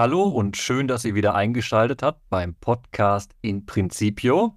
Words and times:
Hallo 0.00 0.22
und 0.22 0.56
schön, 0.56 0.88
dass 0.88 1.04
ihr 1.04 1.14
wieder 1.14 1.34
eingeschaltet 1.34 2.02
habt 2.02 2.26
beim 2.30 2.54
Podcast 2.54 3.32
in 3.42 3.66
Principio. 3.66 4.56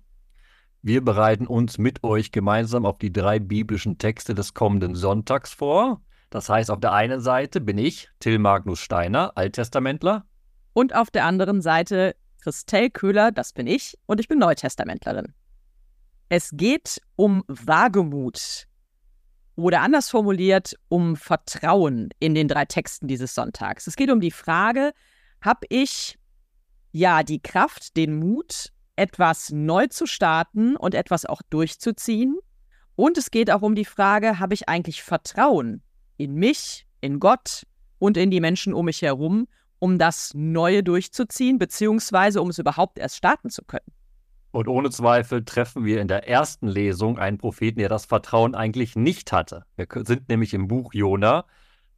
Wir 0.82 1.04
bereiten 1.04 1.48
uns 1.48 1.78
mit 1.78 2.02
euch 2.02 2.32
gemeinsam 2.32 2.86
auf 2.86 2.98
die 2.98 3.12
drei 3.12 3.40
biblischen 3.40 3.98
Texte 3.98 4.36
des 4.36 4.54
kommenden 4.54 4.96
Sonntags 4.96 5.52
vor. 5.52 6.02
Das 6.30 6.48
heißt, 6.48 6.72
auf 6.72 6.80
der 6.80 6.94
einen 6.94 7.20
Seite 7.20 7.60
bin 7.60 7.78
ich, 7.78 8.10
Till 8.22 8.40
Magnus 8.40 8.80
Steiner, 8.80 9.34
Alttestamentler. 9.36 10.26
Und 10.72 10.96
auf 10.96 11.12
der 11.12 11.26
anderen 11.26 11.62
Seite 11.62 12.16
Christelle 12.42 12.90
Köhler, 12.90 13.34
das 13.34 13.52
bin 13.52 13.68
ich, 13.68 14.00
und 14.06 14.22
ich 14.22 14.30
bin 14.30 14.40
Neutestamentlerin. 14.40 15.34
Es 16.30 16.52
geht 16.54 17.02
um 17.18 17.44
Wagemut 17.48 18.70
oder 19.58 19.82
anders 19.82 20.10
formuliert 20.10 20.80
um 20.88 21.18
Vertrauen 21.18 22.12
in 22.20 22.34
den 22.34 22.48
drei 22.48 22.64
Texten 22.64 23.10
dieses 23.10 23.36
Sonntags. 23.36 23.88
Es 23.88 23.98
geht 23.98 24.10
um 24.10 24.22
die 24.22 24.32
Frage, 24.32 24.94
habe 25.44 25.68
ich 25.70 26.18
ja 26.92 27.24
die 27.24 27.42
Kraft, 27.42 27.98
den 27.98 28.18
Mut, 28.18 28.72
etwas 28.96 29.52
neu 29.52 29.88
zu 29.88 30.06
starten 30.06 30.76
und 30.76 30.96
etwas 30.96 31.26
auch 31.26 31.42
durchzuziehen? 31.50 32.38
Und 32.96 33.18
es 33.18 33.32
geht 33.32 33.52
auch 33.52 33.62
um 33.62 33.76
die 33.76 33.86
Frage, 33.86 34.40
habe 34.40 34.54
ich 34.54 34.70
eigentlich 34.70 35.04
Vertrauen 35.04 35.82
in 36.18 36.36
mich, 36.36 36.86
in 37.02 37.20
Gott 37.20 37.64
und 38.00 38.18
in 38.18 38.32
die 38.32 38.40
Menschen 38.40 38.74
um 38.74 38.86
mich 38.86 39.02
herum, 39.02 39.48
um 39.80 39.98
das 39.98 40.34
Neue 40.34 40.84
durchzuziehen, 40.84 41.58
beziehungsweise 41.58 42.42
um 42.42 42.50
es 42.50 42.60
überhaupt 42.60 43.00
erst 43.00 43.18
starten 43.18 43.50
zu 43.50 43.64
können. 43.64 43.92
Und 44.52 44.68
ohne 44.68 44.92
Zweifel 44.92 45.44
treffen 45.44 45.84
wir 45.84 46.00
in 46.00 46.08
der 46.08 46.30
ersten 46.30 46.68
Lesung 46.68 47.18
einen 47.18 47.40
Propheten, 47.40 47.80
der 47.80 47.90
das 47.90 48.06
Vertrauen 48.06 48.54
eigentlich 48.54 48.96
nicht 48.96 49.32
hatte. 49.32 49.66
Wir 49.76 49.88
sind 50.06 50.30
nämlich 50.30 50.54
im 50.54 50.68
Buch 50.68 50.94
Jona. 50.94 51.46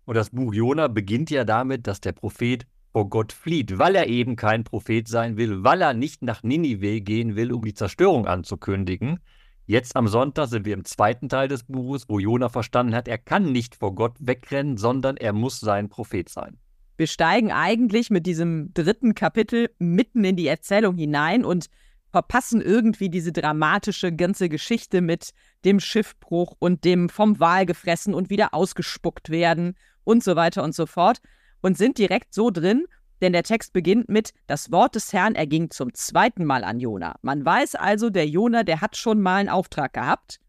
Und 0.06 0.16
das 0.16 0.30
Buch 0.30 0.54
Jona 0.54 0.88
beginnt 0.88 1.30
ja 1.30 1.44
damit, 1.44 1.86
dass 1.86 2.00
der 2.00 2.14
Prophet 2.14 2.66
vor 2.96 3.10
Gott 3.10 3.34
flieht, 3.34 3.78
weil 3.78 3.94
er 3.94 4.08
eben 4.08 4.38
kein 4.38 4.64
Prophet 4.64 5.06
sein 5.10 5.36
will, 5.36 5.66
weil 5.66 5.82
er 5.82 5.94
nicht 5.94 6.22
nach 6.22 6.44
Ninive 6.44 7.02
gehen 7.02 7.36
will, 7.36 7.52
um 7.52 7.62
die 7.62 7.74
Zerstörung 7.74 8.26
anzukündigen. 8.26 9.20
Jetzt 9.66 9.98
am 9.98 10.08
Sonntag 10.08 10.48
sind 10.48 10.66
wir 10.66 10.74
im 10.74 10.86
zweiten 10.86 11.28
Teil 11.28 11.50
des 11.50 11.66
Buches, 11.66 12.08
wo 12.08 12.20
Jona 12.20 12.48
verstanden 12.48 12.96
hat, 12.96 13.10
er 13.10 13.18
kann 13.18 13.52
nicht 13.52 13.76
vor 13.76 13.96
Gott 13.96 14.16
wegrennen, 14.22 14.78
sondern 14.78 15.18
er 15.18 15.34
muss 15.34 15.60
sein 15.60 15.90
Prophet 15.90 16.30
sein. 16.30 16.58
Wir 16.96 17.08
steigen 17.08 17.52
eigentlich 17.52 18.12
mit 18.12 18.26
diesem 18.26 18.74
dritten 18.74 19.14
Kapitel 19.14 19.72
mitten 19.78 20.24
in 20.24 20.38
die 20.38 20.48
Erzählung 20.48 20.96
hinein 20.96 21.44
und 21.44 21.66
verpassen 22.14 22.62
irgendwie 22.62 23.10
diese 23.10 23.34
dramatische 23.34 24.14
ganze 24.14 24.48
Geschichte 24.48 25.02
mit 25.02 25.32
dem 25.66 25.82
Schiffbruch 25.82 26.56
und 26.60 26.86
dem 26.86 27.10
vom 27.10 27.42
Wal 27.42 27.66
gefressen 27.66 28.14
und 28.14 28.30
wieder 28.30 28.54
ausgespuckt 28.54 29.32
werden 29.32 29.76
und 30.06 30.24
so 30.24 30.38
weiter 30.38 30.64
und 30.64 30.74
so 30.74 30.86
fort 30.86 31.20
und 31.66 31.80
sind 31.80 31.98
direkt 31.98 32.32
so 32.32 32.52
drin, 32.52 32.86
denn 33.22 33.34
der 33.34 33.42
Text 33.42 33.74
beginnt 33.74 34.08
mit, 34.08 34.34
das 34.46 34.72
Wort 34.72 34.94
des 34.94 35.12
Herrn 35.14 35.34
erging 35.34 35.72
zum 35.72 35.96
zweiten 35.96 36.46
Mal 36.46 36.64
an 36.64 36.80
Jona. 36.80 37.16
Man 37.24 37.44
weiß 37.44 37.74
also, 37.74 38.12
der 38.12 38.28
Jona, 38.28 38.62
der 38.62 38.82
hat 38.82 38.96
schon 38.96 39.20
mal 39.20 39.38
einen 39.38 39.50
Auftrag 39.50 39.94
gehabt. 39.94 40.40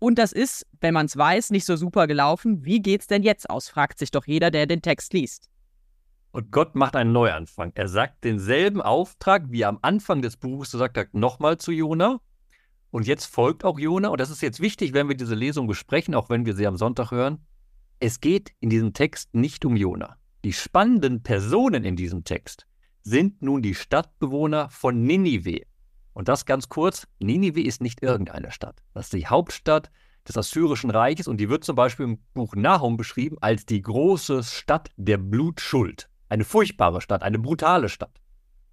Und 0.00 0.18
das 0.18 0.32
ist, 0.32 0.66
wenn 0.82 0.92
man 0.92 1.06
es 1.06 1.16
weiß, 1.16 1.50
nicht 1.50 1.64
so 1.64 1.76
super 1.76 2.06
gelaufen. 2.06 2.62
Wie 2.62 2.82
geht's 2.82 3.06
denn 3.06 3.22
jetzt 3.22 3.48
aus? 3.48 3.70
fragt 3.70 3.98
sich 3.98 4.10
doch 4.10 4.26
jeder, 4.26 4.50
der 4.50 4.66
den 4.66 4.82
Text 4.82 5.14
liest. 5.14 5.48
Und 6.32 6.52
Gott 6.52 6.74
macht 6.74 6.94
einen 6.94 7.12
Neuanfang. 7.12 7.72
Er 7.74 7.88
sagt 7.88 8.22
denselben 8.22 8.82
Auftrag, 8.82 9.44
wie 9.48 9.62
er 9.62 9.70
am 9.70 9.78
Anfang 9.80 10.20
des 10.20 10.36
Buches 10.36 10.72
gesagt 10.72 10.98
hat, 10.98 11.14
nochmal 11.14 11.56
zu 11.56 11.72
Jona. 11.72 12.20
Und 12.90 13.06
jetzt 13.06 13.24
folgt 13.24 13.64
auch 13.64 13.78
Jona. 13.78 14.08
Und 14.08 14.20
das 14.20 14.28
ist 14.28 14.42
jetzt 14.42 14.60
wichtig, 14.60 14.92
wenn 14.92 15.08
wir 15.08 15.16
diese 15.16 15.36
Lesung 15.36 15.66
besprechen, 15.66 16.14
auch 16.14 16.28
wenn 16.28 16.44
wir 16.44 16.54
sie 16.54 16.66
am 16.66 16.76
Sonntag 16.76 17.12
hören. 17.12 17.46
Es 17.98 18.20
geht 18.20 18.52
in 18.60 18.68
diesem 18.68 18.92
Text 18.92 19.34
nicht 19.34 19.64
um 19.64 19.74
Jona. 19.74 20.18
Die 20.44 20.52
spannenden 20.52 21.22
Personen 21.22 21.84
in 21.84 21.96
diesem 21.96 22.24
Text 22.24 22.66
sind 23.02 23.40
nun 23.40 23.62
die 23.62 23.74
Stadtbewohner 23.74 24.68
von 24.68 25.02
Ninive. 25.02 25.62
Und 26.12 26.28
das 26.28 26.44
ganz 26.44 26.68
kurz, 26.68 27.06
Ninive 27.18 27.62
ist 27.62 27.80
nicht 27.80 28.02
irgendeine 28.02 28.50
Stadt. 28.50 28.82
Das 28.92 29.06
ist 29.06 29.14
die 29.14 29.26
Hauptstadt 29.26 29.90
des 30.28 30.36
Assyrischen 30.36 30.90
Reiches 30.90 31.28
und 31.28 31.38
die 31.38 31.48
wird 31.48 31.64
zum 31.64 31.76
Beispiel 31.76 32.04
im 32.04 32.18
Buch 32.34 32.54
Nahum 32.56 32.98
beschrieben 32.98 33.38
als 33.40 33.64
die 33.64 33.80
große 33.80 34.42
Stadt 34.42 34.90
der 34.98 35.16
Blutschuld. 35.16 36.10
Eine 36.28 36.44
furchtbare 36.44 37.00
Stadt, 37.00 37.22
eine 37.22 37.38
brutale 37.38 37.88
Stadt. 37.88 38.20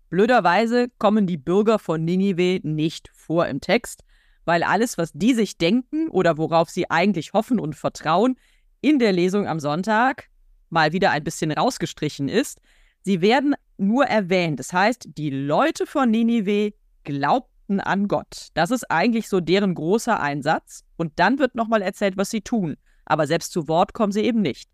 Blöderweise 0.09 0.89
kommen 0.97 1.25
die 1.25 1.37
Bürger 1.37 1.79
von 1.79 2.03
Ninive 2.03 2.59
nicht 2.67 3.09
vor 3.13 3.47
im 3.47 3.61
Text, 3.61 4.03
weil 4.43 4.63
alles, 4.63 4.97
was 4.97 5.13
die 5.13 5.33
sich 5.33 5.57
denken 5.57 6.09
oder 6.09 6.37
worauf 6.37 6.69
sie 6.69 6.91
eigentlich 6.91 7.31
hoffen 7.31 7.61
und 7.61 7.77
vertrauen, 7.77 8.37
in 8.81 8.99
der 8.99 9.13
Lesung 9.13 9.47
am 9.47 9.61
Sonntag 9.61 10.30
mal 10.71 10.93
wieder 10.93 11.11
ein 11.11 11.23
bisschen 11.23 11.51
rausgestrichen 11.51 12.29
ist. 12.29 12.59
Sie 13.03 13.21
werden 13.21 13.55
nur 13.77 14.05
erwähnt. 14.05 14.59
Das 14.59 14.73
heißt, 14.73 15.09
die 15.17 15.29
Leute 15.29 15.85
von 15.85 16.09
Ninive 16.09 16.73
glaubten 17.03 17.79
an 17.79 18.07
Gott. 18.07 18.49
Das 18.53 18.71
ist 18.71 18.89
eigentlich 18.91 19.27
so 19.27 19.39
deren 19.39 19.73
großer 19.73 20.19
Einsatz. 20.19 20.83
Und 20.97 21.13
dann 21.17 21.39
wird 21.39 21.55
nochmal 21.55 21.81
erzählt, 21.81 22.17
was 22.17 22.29
sie 22.29 22.41
tun. 22.41 22.77
Aber 23.05 23.27
selbst 23.27 23.51
zu 23.51 23.67
Wort 23.67 23.93
kommen 23.93 24.11
sie 24.11 24.21
eben 24.21 24.41
nicht. 24.41 24.69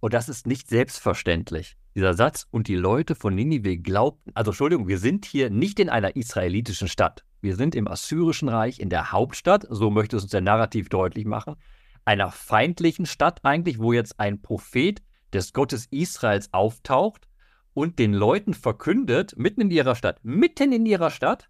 Und 0.00 0.14
das 0.14 0.28
ist 0.28 0.46
nicht 0.46 0.68
selbstverständlich. 0.68 1.76
Dieser 1.94 2.14
Satz, 2.14 2.46
und 2.50 2.68
die 2.68 2.76
Leute 2.76 3.14
von 3.14 3.34
Ninive 3.34 3.78
glaubten, 3.78 4.30
also 4.34 4.50
Entschuldigung, 4.50 4.86
wir 4.86 4.98
sind 4.98 5.24
hier 5.24 5.48
nicht 5.48 5.80
in 5.80 5.88
einer 5.88 6.14
israelitischen 6.14 6.88
Stadt. 6.88 7.24
Wir 7.40 7.56
sind 7.56 7.74
im 7.74 7.88
Assyrischen 7.88 8.48
Reich, 8.48 8.80
in 8.80 8.90
der 8.90 9.12
Hauptstadt, 9.12 9.66
so 9.70 9.90
möchte 9.90 10.16
es 10.16 10.24
uns 10.24 10.32
der 10.32 10.42
Narrativ 10.42 10.88
deutlich 10.88 11.24
machen, 11.24 11.56
einer 12.04 12.30
feindlichen 12.30 13.06
Stadt 13.06 13.40
eigentlich, 13.44 13.78
wo 13.78 13.92
jetzt 13.92 14.20
ein 14.20 14.42
Prophet 14.42 15.02
des 15.32 15.52
Gottes 15.52 15.86
Israels 15.90 16.52
auftaucht 16.52 17.28
und 17.74 17.98
den 17.98 18.14
Leuten 18.14 18.54
verkündet, 18.54 19.34
mitten 19.36 19.60
in 19.62 19.70
ihrer 19.70 19.94
Stadt, 19.94 20.18
mitten 20.22 20.72
in 20.72 20.86
ihrer 20.86 21.10
Stadt, 21.10 21.48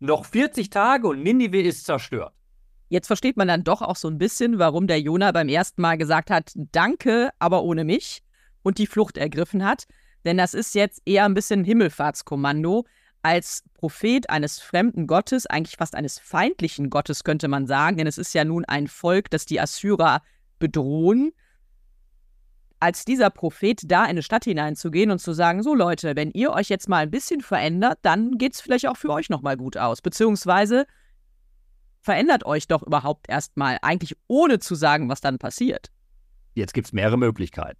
noch 0.00 0.24
40 0.24 0.70
Tage 0.70 1.08
und 1.08 1.22
Ninive 1.22 1.60
ist 1.60 1.84
zerstört. 1.84 2.32
Jetzt 2.88 3.06
versteht 3.06 3.36
man 3.36 3.48
dann 3.48 3.64
doch 3.64 3.82
auch 3.82 3.96
so 3.96 4.08
ein 4.08 4.18
bisschen, 4.18 4.58
warum 4.58 4.86
der 4.86 5.00
Jonah 5.00 5.32
beim 5.32 5.48
ersten 5.48 5.82
Mal 5.82 5.98
gesagt 5.98 6.30
hat, 6.30 6.52
danke, 6.54 7.30
aber 7.38 7.62
ohne 7.62 7.84
mich 7.84 8.22
und 8.62 8.78
die 8.78 8.86
Flucht 8.86 9.18
ergriffen 9.18 9.64
hat. 9.64 9.84
Denn 10.24 10.38
das 10.38 10.54
ist 10.54 10.74
jetzt 10.74 11.02
eher 11.04 11.24
ein 11.24 11.34
bisschen 11.34 11.64
Himmelfahrtskommando. 11.64 12.86
Als 13.22 13.64
Prophet 13.74 14.30
eines 14.30 14.60
fremden 14.60 15.06
Gottes, 15.06 15.46
eigentlich 15.46 15.76
fast 15.76 15.94
eines 15.94 16.18
feindlichen 16.18 16.88
Gottes, 16.88 17.24
könnte 17.24 17.48
man 17.48 17.66
sagen, 17.66 17.98
denn 17.98 18.06
es 18.06 18.16
ist 18.16 18.32
ja 18.32 18.44
nun 18.44 18.64
ein 18.64 18.86
Volk, 18.86 19.28
das 19.30 19.44
die 19.44 19.60
Assyrer 19.60 20.22
bedrohen 20.58 21.32
als 22.80 23.04
dieser 23.04 23.30
Prophet 23.30 23.80
da 23.84 24.04
in 24.04 24.10
eine 24.10 24.22
Stadt 24.22 24.44
hineinzugehen 24.44 25.10
und 25.10 25.18
zu 25.18 25.32
sagen, 25.32 25.62
so 25.62 25.74
Leute, 25.74 26.14
wenn 26.16 26.30
ihr 26.30 26.52
euch 26.52 26.68
jetzt 26.68 26.88
mal 26.88 26.98
ein 26.98 27.10
bisschen 27.10 27.40
verändert, 27.40 27.98
dann 28.02 28.38
geht 28.38 28.54
es 28.54 28.60
vielleicht 28.60 28.86
auch 28.86 28.96
für 28.96 29.10
euch 29.10 29.30
nochmal 29.30 29.56
gut 29.56 29.76
aus. 29.76 30.00
Beziehungsweise 30.00 30.86
verändert 32.00 32.46
euch 32.46 32.68
doch 32.68 32.82
überhaupt 32.82 33.28
erstmal, 33.28 33.78
eigentlich 33.82 34.16
ohne 34.28 34.58
zu 34.60 34.74
sagen, 34.74 35.08
was 35.08 35.20
dann 35.20 35.38
passiert. 35.38 35.90
Jetzt 36.54 36.72
gibt 36.72 36.86
es 36.86 36.92
mehrere 36.92 37.18
Möglichkeiten. 37.18 37.78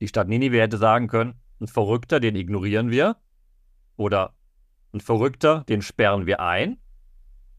Die 0.00 0.08
Stadt 0.08 0.28
Ninive 0.28 0.60
hätte 0.60 0.78
sagen 0.78 1.08
können, 1.08 1.34
ein 1.60 1.66
Verrückter, 1.66 2.20
den 2.20 2.36
ignorieren 2.36 2.90
wir. 2.90 3.16
Oder 3.96 4.34
ein 4.92 5.00
Verrückter, 5.00 5.64
den 5.68 5.82
sperren 5.82 6.26
wir 6.26 6.40
ein. 6.40 6.78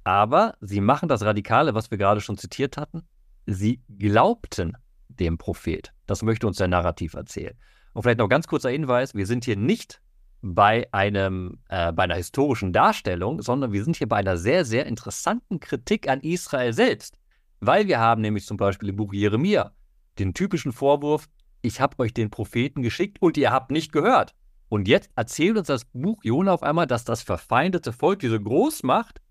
Aber 0.03 0.55
sie 0.61 0.81
machen 0.81 1.09
das 1.09 1.23
Radikale, 1.23 1.73
was 1.73 1.91
wir 1.91 1.97
gerade 1.97 2.21
schon 2.21 2.37
zitiert 2.37 2.77
hatten. 2.77 3.03
Sie 3.45 3.81
glaubten 3.89 4.77
dem 5.19 5.37
Prophet. 5.37 5.93
Das 6.05 6.23
möchte 6.23 6.47
uns 6.47 6.57
der 6.57 6.67
Narrativ 6.67 7.13
erzählen. 7.13 7.55
Und 7.93 8.03
vielleicht 8.03 8.19
noch 8.19 8.29
ganz 8.29 8.47
kurzer 8.47 8.69
Hinweis: 8.69 9.15
Wir 9.15 9.25
sind 9.25 9.45
hier 9.45 9.57
nicht 9.57 10.01
bei, 10.41 10.87
einem, 10.91 11.59
äh, 11.69 11.91
bei 11.91 12.03
einer 12.03 12.15
historischen 12.15 12.73
Darstellung, 12.73 13.41
sondern 13.41 13.71
wir 13.71 13.83
sind 13.83 13.97
hier 13.97 14.07
bei 14.07 14.17
einer 14.17 14.37
sehr, 14.37 14.65
sehr 14.65 14.85
interessanten 14.85 15.59
Kritik 15.59 16.07
an 16.07 16.21
Israel 16.21 16.73
selbst. 16.73 17.17
Weil 17.59 17.87
wir 17.87 17.99
haben 17.99 18.21
nämlich 18.21 18.45
zum 18.45 18.57
Beispiel 18.57 18.89
im 18.89 18.97
Buch 18.97 19.13
Jeremia 19.13 19.71
den 20.19 20.33
typischen 20.33 20.71
Vorwurf, 20.71 21.27
ich 21.61 21.81
habe 21.81 21.99
euch 21.99 22.13
den 22.13 22.29
Propheten 22.29 22.81
geschickt 22.81 23.17
und 23.19 23.37
ihr 23.37 23.51
habt 23.51 23.71
nicht 23.71 23.91
gehört. 23.91 24.35
Und 24.69 24.87
jetzt 24.87 25.09
erzählt 25.15 25.57
uns 25.57 25.67
das 25.67 25.85
Buch 25.85 26.23
Jona 26.23 26.53
auf 26.53 26.63
einmal, 26.63 26.87
dass 26.87 27.03
das 27.03 27.23
verfeindete 27.23 27.93
Volk, 27.93 28.19
diese 28.19 28.39
Großmacht, 28.39 29.21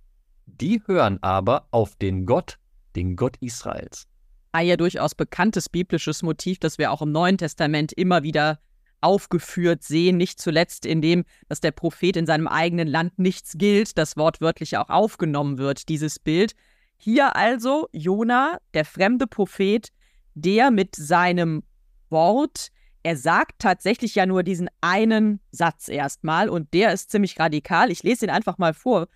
die 0.47 0.83
hören 0.87 1.23
aber 1.23 1.69
auf 1.71 1.97
den 1.97 2.27
Gott, 2.27 2.59
den 2.95 3.17
Gott 3.17 3.37
Israels 3.41 4.09
ein 4.57 4.67
ja 4.67 4.77
durchaus 4.77 5.15
bekanntes 5.15 5.69
biblisches 5.69 6.23
Motiv, 6.23 6.59
das 6.59 6.79
wir 6.79 6.91
auch 6.91 7.03
im 7.03 7.13
Neuen 7.13 7.37
Testament 7.37 7.93
immer 7.93 8.23
wieder 8.23 8.59
aufgeführt 9.03 9.83
sehen, 9.83 10.17
nicht 10.17 10.41
zuletzt 10.41 10.87
in 10.87 11.03
dem, 11.03 11.25
dass 11.49 11.61
der 11.61 11.71
Prophet 11.71 12.17
in 12.17 12.27
seinem 12.27 12.49
eigenen 12.49 12.89
Land 12.89 13.19
nichts 13.19 13.59
gilt, 13.59 13.99
das 13.99 14.17
wortwörtlich 14.17 14.79
auch 14.79 14.89
aufgenommen 14.89 15.59
wird, 15.59 15.91
dieses 15.91 16.19
Bild. 16.19 16.55
Hier 16.97 17.37
also 17.37 17.89
Jona, 17.93 18.59
der 18.73 18.87
fremde 18.87 19.27
Prophet, 19.27 19.91
der 20.35 20.71
mit 20.71 20.97
seinem 20.97 21.63
Wort, 22.09 22.69
er 23.03 23.17
sagt 23.17 23.59
tatsächlich 23.59 24.15
ja 24.15 24.25
nur 24.25 24.43
diesen 24.43 24.69
einen 24.81 25.41
Satz 25.53 25.89
erstmal 25.89 26.49
und 26.49 26.73
der 26.73 26.93
ist 26.93 27.11
ziemlich 27.11 27.39
radikal. 27.39 27.91
Ich 27.91 28.03
lese 28.03 28.25
ihn 28.25 28.31
einfach 28.31 28.57
mal 28.57 28.73
vor. 28.73 29.09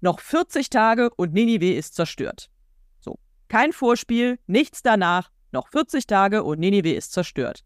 Noch 0.00 0.18
40 0.18 0.68
Tage 0.68 1.10
und 1.16 1.32
Ninive 1.32 1.72
ist 1.72 1.94
zerstört. 1.94 2.50
Kein 3.50 3.72
Vorspiel, 3.72 4.38
nichts 4.46 4.80
danach, 4.80 5.28
noch 5.50 5.66
40 5.70 6.06
Tage 6.06 6.44
und 6.44 6.60
Ninive 6.60 6.92
ist 6.92 7.12
zerstört. 7.12 7.64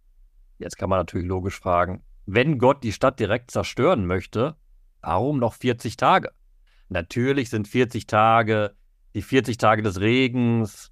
Jetzt 0.56 0.78
kann 0.78 0.88
man 0.88 1.00
natürlich 1.00 1.28
logisch 1.28 1.60
fragen, 1.60 2.02
wenn 2.24 2.58
Gott 2.58 2.82
die 2.82 2.92
Stadt 2.92 3.20
direkt 3.20 3.50
zerstören 3.50 4.06
möchte, 4.06 4.56
warum 5.02 5.38
noch 5.38 5.52
40 5.52 5.98
Tage? 5.98 6.30
Natürlich 6.88 7.50
sind 7.50 7.68
40 7.68 8.06
Tage 8.06 8.74
die 9.14 9.20
40 9.20 9.58
Tage 9.58 9.82
des 9.82 10.00
Regens, 10.00 10.90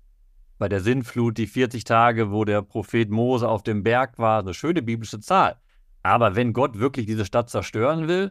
bei 0.59 0.69
der 0.69 0.81
Sintflut 0.81 1.39
die 1.39 1.47
40 1.47 1.85
Tage, 1.85 2.31
wo 2.31 2.45
der 2.45 2.61
Prophet 2.61 3.09
Mose 3.09 3.49
auf 3.49 3.63
dem 3.63 3.83
Berg 3.83 4.19
war, 4.19 4.41
eine 4.41 4.53
schöne 4.53 4.83
biblische 4.83 5.21
Zahl. 5.21 5.57
Aber 6.03 6.37
wenn 6.37 6.53
Gott 6.53 6.79
wirklich 6.79 7.07
diese 7.07 7.25
Stadt 7.25 7.49
zerstören 7.49 8.09
will, 8.09 8.31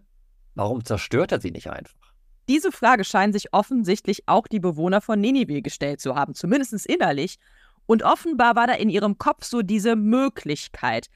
warum 0.54 0.86
zerstört 0.86 1.32
er 1.32 1.42
sie 1.42 1.50
nicht 1.50 1.72
einfach? 1.72 2.01
Diese 2.48 2.72
Frage 2.72 3.04
scheinen 3.04 3.34
sich 3.34 3.54
offensichtlich 3.54 4.28
auch 4.28 4.48
die 4.48 4.60
Bewohner 4.60 5.02
von 5.02 5.20
Ninive 5.20 5.62
gestellt 5.62 6.02
zu 6.02 6.16
haben, 6.16 6.34
zumindest 6.34 6.86
innerlich. 6.86 7.38
Und 7.86 8.04
offenbar 8.04 8.56
war 8.56 8.68
da 8.68 8.74
in 8.74 8.90
ihrem 8.90 9.18
Kopf 9.18 9.44
so 9.44 9.62
diese 9.62 9.96
Möglichkeit, 9.96 11.08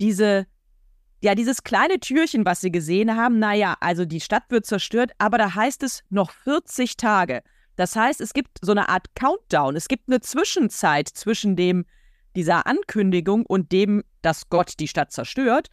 diese 0.00 0.46
ja, 1.20 1.34
dieses 1.34 1.64
kleine 1.64 1.98
Türchen, 1.98 2.44
was 2.44 2.60
sie 2.60 2.70
gesehen 2.70 3.16
haben, 3.16 3.38
naja, 3.38 3.76
also 3.80 4.04
die 4.04 4.20
Stadt 4.20 4.44
wird 4.50 4.66
zerstört, 4.66 5.12
aber 5.18 5.36
da 5.36 5.54
heißt 5.54 5.82
es 5.82 6.04
noch 6.10 6.30
40 6.30 6.96
Tage. 6.96 7.42
Das 7.74 7.96
heißt, 7.96 8.20
es 8.20 8.32
gibt 8.32 8.58
so 8.62 8.72
eine 8.72 8.88
Art 8.88 9.14
Countdown. 9.14 9.76
Es 9.76 9.88
gibt 9.88 10.08
eine 10.08 10.20
Zwischenzeit 10.20 11.08
zwischen 11.08 11.56
dem, 11.56 11.86
dieser 12.36 12.66
Ankündigung 12.66 13.46
und 13.46 13.72
dem, 13.72 14.04
dass 14.22 14.48
Gott 14.48 14.74
die 14.78 14.88
Stadt 14.88 15.12
zerstört. 15.12 15.68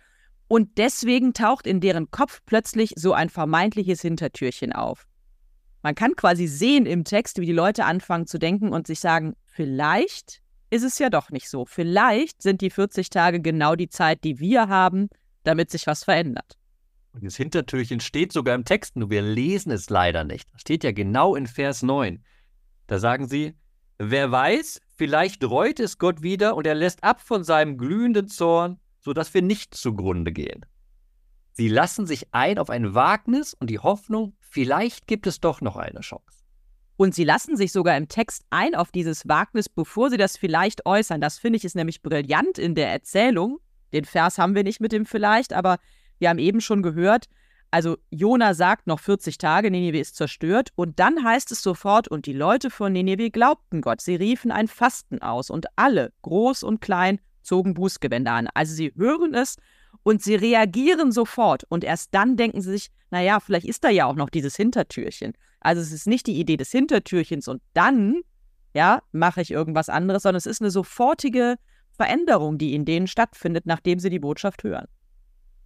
Und 0.48 0.78
deswegen 0.78 1.34
taucht 1.34 1.66
in 1.66 1.82
deren 1.82 2.12
Kopf 2.12 2.42
plötzlich 2.46 2.94
so 2.96 3.14
ein 3.14 3.30
vermeintliches 3.30 4.02
Hintertürchen 4.02 4.74
auf. 4.74 5.08
Man 5.82 5.96
kann 5.96 6.16
quasi 6.16 6.48
sehen 6.48 6.86
im 6.86 7.04
Text, 7.04 7.40
wie 7.40 7.46
die 7.46 7.52
Leute 7.52 7.86
anfangen 7.86 8.28
zu 8.28 8.40
denken 8.40 8.70
und 8.70 8.88
sich 8.88 9.00
sagen, 9.00 9.36
vielleicht 9.46 10.42
ist 10.70 10.84
es 10.84 11.00
ja 11.00 11.10
doch 11.10 11.30
nicht 11.30 11.50
so. 11.50 11.66
Vielleicht 11.66 12.42
sind 12.42 12.62
die 12.62 12.70
40 12.70 13.10
Tage 13.10 13.42
genau 13.42 13.76
die 13.76 13.90
Zeit, 13.90 14.24
die 14.24 14.40
wir 14.40 14.68
haben, 14.68 15.10
damit 15.44 15.70
sich 15.72 15.88
was 15.88 16.04
verändert. 16.04 16.58
Und 17.14 17.24
das 17.24 17.38
Hintertürchen 17.38 18.00
steht 18.00 18.34
sogar 18.34 18.56
im 18.56 18.66
Text, 18.66 18.98
nur 18.98 19.10
wir 19.10 19.22
lesen 19.22 19.72
es 19.72 19.90
leider 19.90 20.24
nicht. 20.24 20.52
Das 20.52 20.62
steht 20.62 20.84
ja 20.84 20.92
genau 20.92 21.36
in 21.36 21.48
Vers 21.48 21.82
9. 21.82 22.24
Da 22.88 23.00
sagen 23.00 23.28
sie, 23.28 23.54
wer 23.98 24.32
weiß, 24.32 24.82
vielleicht 24.96 25.44
reut 25.44 25.80
es 25.80 25.98
Gott 25.98 26.24
wieder 26.24 26.56
und 26.56 26.68
er 26.68 26.76
lässt 26.76 27.04
ab 27.04 27.22
von 27.22 27.44
seinem 27.44 27.78
glühenden 27.78 28.28
Zorn, 28.28 28.80
sodass 29.06 29.36
wir 29.36 29.44
nicht 29.44 29.76
zugrunde 29.76 30.34
gehen. 30.34 30.66
Sie 31.52 31.70
lassen 31.70 32.08
sich 32.08 32.34
ein 32.34 32.58
auf 32.58 32.72
ein 32.72 32.96
Wagnis 32.96 33.54
und 33.54 33.70
die 33.70 33.80
Hoffnung, 33.80 34.36
vielleicht 34.40 35.06
gibt 35.06 35.28
es 35.28 35.40
doch 35.40 35.62
noch 35.62 35.78
eine 35.78 36.02
Chance. 36.02 36.44
Und 36.98 37.14
sie 37.14 37.24
lassen 37.24 37.56
sich 37.56 37.72
sogar 37.72 37.96
im 37.98 38.08
Text 38.08 38.44
ein 38.50 38.74
auf 38.74 38.92
dieses 38.92 39.28
Wagnis, 39.28 39.70
bevor 39.70 40.10
sie 40.10 40.18
das 40.18 40.38
vielleicht 40.38 40.86
äußern. 40.88 41.22
Das 41.22 41.38
finde 41.38 41.58
ich 41.58 41.66
ist 41.66 41.76
nämlich 41.76 42.02
brillant 42.02 42.58
in 42.58 42.74
der 42.74 42.92
Erzählung, 42.92 43.60
den 43.94 44.06
Vers 44.06 44.40
haben 44.40 44.56
wir 44.56 44.64
nicht 44.64 44.82
mit 44.82 44.92
dem 44.92 45.06
vielleicht, 45.06 45.54
aber 45.54 45.78
wir 46.18 46.30
haben 46.30 46.40
eben 46.40 46.60
schon 46.60 46.82
gehört, 46.82 47.28
also 47.70 47.98
Jona 48.10 48.56
sagt 48.56 48.88
noch 48.88 49.00
40 49.00 49.38
Tage, 49.38 49.70
Nineveh 49.70 50.00
ist 50.00 50.16
zerstört 50.16 50.70
und 50.76 51.00
dann 51.00 51.24
heißt 51.24 51.52
es 51.52 51.62
sofort, 51.62 52.08
und 52.08 52.26
die 52.26 52.34
Leute 52.34 52.72
von 52.72 52.92
Nineveh 52.92 53.30
glaubten 53.30 53.82
Gott, 53.82 54.02
sie 54.02 54.16
riefen 54.16 54.52
ein 54.52 54.68
Fasten 54.68 55.22
aus 55.22 55.50
und 55.50 55.68
alle, 55.76 56.12
groß 56.24 56.64
und 56.64 56.82
klein, 56.82 57.20
zogen 57.46 57.74
Bußgewänder 57.74 58.32
an. 58.32 58.50
Also 58.54 58.74
sie 58.74 58.94
hören 58.96 59.34
es 59.34 59.56
und 60.04 60.22
sie 60.22 60.36
reagieren 60.36 61.12
sofort 61.12 61.64
und 61.70 61.84
erst 61.84 62.14
dann 62.14 62.38
denken 62.38 62.62
sie 62.62 62.72
sich, 62.72 62.90
naja, 63.12 63.40
vielleicht 63.40 63.66
ist 63.66 63.84
da 63.84 63.90
ja 63.90 64.06
auch 64.06 64.16
noch 64.16 64.30
dieses 64.30 64.56
Hintertürchen. 64.56 65.34
Also 65.60 65.82
es 65.82 65.92
ist 65.92 66.08
nicht 66.08 66.28
die 66.28 66.40
Idee 66.40 66.58
des 66.58 66.72
Hintertürchens 66.72 67.48
und 67.48 67.62
dann, 67.74 68.22
ja, 68.74 69.02
mache 69.12 69.42
ich 69.42 69.52
irgendwas 69.52 69.90
anderes, 69.90 70.24
sondern 70.24 70.38
es 70.38 70.46
ist 70.46 70.62
eine 70.62 70.72
sofortige 70.72 71.56
Veränderung, 71.92 72.58
die 72.58 72.76
in 72.76 72.86
denen 72.86 73.08
stattfindet, 73.08 73.66
nachdem 73.66 74.00
sie 74.00 74.10
die 74.10 74.20
Botschaft 74.20 74.64
hören. 74.64 74.88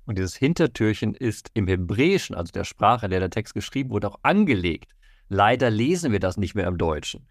Und 0.05 0.17
dieses 0.17 0.35
Hintertürchen 0.35 1.13
ist 1.13 1.51
im 1.53 1.67
Hebräischen, 1.67 2.35
also 2.35 2.51
der 2.51 2.63
Sprache, 2.63 3.05
in 3.05 3.11
der 3.11 3.19
der 3.19 3.29
Text 3.29 3.53
geschrieben 3.53 3.91
wurde, 3.91 4.09
auch 4.09 4.19
angelegt. 4.23 4.93
Leider 5.27 5.69
lesen 5.69 6.11
wir 6.11 6.19
das 6.19 6.37
nicht 6.37 6.55
mehr 6.55 6.67
im 6.67 6.77
Deutschen. 6.77 7.27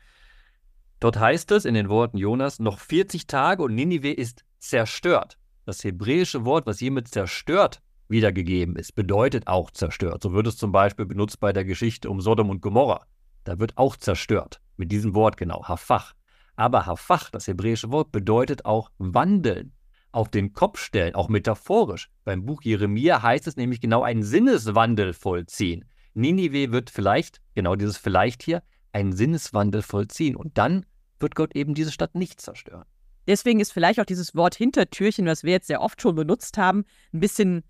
Dort 1.01 1.19
heißt 1.19 1.53
es 1.53 1.65
in 1.65 1.75
den 1.75 1.89
Worten 1.89 2.19
Jonas, 2.19 2.59
noch 2.59 2.81
40 2.81 3.27
Tage 3.27 3.63
und 3.63 3.75
Ninive 3.75 4.13
ist 4.13 4.45
zerstört. 4.59 5.39
Das 5.65 5.85
hebräische 5.85 6.45
Wort, 6.45 6.67
was 6.67 6.79
hier 6.79 6.91
mit 6.91 7.09
zerstört 7.09 7.81
wiedergegeben 8.09 8.75
ist, 8.75 8.95
bedeutet 8.95 9.47
auch 9.47 9.71
zerstört. 9.71 10.23
So 10.23 10.33
wird 10.33 10.47
es 10.47 10.57
zum 10.57 10.73
Beispiel 10.73 11.07
benutzt 11.07 11.39
bei 11.41 11.53
der 11.53 11.65
Geschichte 11.65 12.11
um 12.11 12.21
Sodom 12.21 12.51
und 12.51 12.63
Gomorra. 12.63 13.07
Da 13.45 13.59
wird 13.61 13.77
auch 13.77 13.97
zerstört. 13.97 14.61
Mit 14.77 14.91
diesem 14.91 15.15
Wort 15.15 15.37
genau, 15.37 15.63
Hafach. 15.69 16.15
Aber 16.57 16.87
Hafach, 16.87 17.31
das 17.31 17.47
hebräische 17.47 17.93
Wort, 17.93 18.11
bedeutet 18.11 18.65
auch 18.65 18.91
wandeln, 18.99 19.73
auf 20.11 20.29
den 20.29 20.53
Kopf 20.53 20.81
stellen, 20.81 21.15
auch 21.15 21.29
metaphorisch. 21.29 22.11
Beim 22.25 22.45
Buch 22.45 22.63
Jeremia 22.63 23.23
heißt 23.23 23.47
es 23.47 23.57
nämlich 23.57 23.81
genau 23.81 24.03
einen 24.03 24.23
Sinneswandel 24.23 25.13
vollziehen. 25.13 25.85
Ninive 26.15 26.73
wird 26.73 26.91
vielleicht, 26.91 27.41
genau 27.55 27.77
dieses 27.77 27.99
vielleicht 27.99 28.43
hier, 28.43 28.63
einen 28.93 29.13
Sinneswandel 29.13 29.83
vollziehen. 29.83 30.37
Und 30.37 30.59
dann 30.59 30.87
wird 31.21 31.35
Gott 31.35 31.55
eben 31.55 31.75
diese 31.75 31.93
Stadt 31.93 32.15
nicht 32.15 32.41
zerstören. 32.41 32.85
Deswegen 33.27 33.61
ist 33.61 33.73
vielleicht 33.73 34.01
auch 34.01 34.07
dieses 34.07 34.35
Wort 34.35 34.55
Hintertürchen, 34.55 35.27
was 35.27 35.45
wir 35.45 35.53
jetzt 35.53 35.67
sehr 35.67 35.83
oft 35.83 36.01
schon 36.01 36.15
benutzt 36.15 36.57
haben, 36.57 36.85
ein 37.13 37.21
bisschen 37.21 37.63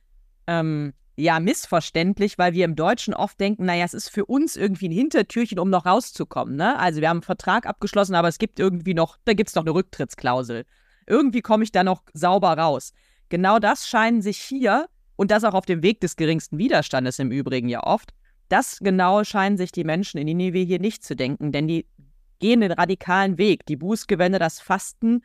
ähm, 0.46 0.92
ja 1.16 1.40
missverständlich, 1.40 2.38
weil 2.38 2.52
wir 2.52 2.64
im 2.64 2.76
Deutschen 2.76 3.12
oft 3.12 3.40
denken, 3.40 3.64
naja, 3.64 3.84
es 3.84 3.94
ist 3.94 4.08
für 4.08 4.24
uns 4.24 4.54
irgendwie 4.54 4.88
ein 4.88 4.92
Hintertürchen, 4.92 5.58
um 5.58 5.68
noch 5.68 5.84
rauszukommen. 5.84 6.54
Ne? 6.54 6.78
Also 6.78 7.00
wir 7.00 7.08
haben 7.08 7.18
einen 7.18 7.22
Vertrag 7.22 7.66
abgeschlossen, 7.66 8.14
aber 8.14 8.28
es 8.28 8.38
gibt 8.38 8.60
irgendwie 8.60 8.94
noch, 8.94 9.16
da 9.24 9.32
gibt 9.32 9.48
es 9.48 9.56
noch 9.56 9.64
eine 9.64 9.74
Rücktrittsklausel. 9.74 10.64
Irgendwie 11.06 11.40
komme 11.40 11.64
ich 11.64 11.72
da 11.72 11.82
noch 11.82 12.02
sauber 12.12 12.56
raus. 12.56 12.92
Genau 13.28 13.58
das 13.58 13.88
scheinen 13.88 14.22
sich 14.22 14.38
hier, 14.38 14.88
und 15.18 15.32
das 15.32 15.42
auch 15.42 15.54
auf 15.54 15.66
dem 15.66 15.82
Weg 15.82 16.00
des 16.00 16.14
geringsten 16.14 16.58
Widerstandes 16.58 17.18
im 17.18 17.32
Übrigen 17.32 17.68
ja 17.68 17.82
oft, 17.82 18.14
das 18.48 18.78
genau 18.80 19.24
scheinen 19.24 19.56
sich 19.56 19.72
die 19.72 19.84
Menschen 19.84 20.18
in 20.18 20.26
Ninive 20.26 20.58
hier 20.58 20.80
nicht 20.80 21.04
zu 21.04 21.14
denken, 21.14 21.52
denn 21.52 21.68
die 21.68 21.86
gehen 22.38 22.60
den 22.60 22.72
radikalen 22.72 23.38
Weg. 23.38 23.66
Die 23.66 23.76
Bußgewände, 23.76 24.38
das 24.38 24.60
Fasten, 24.60 25.22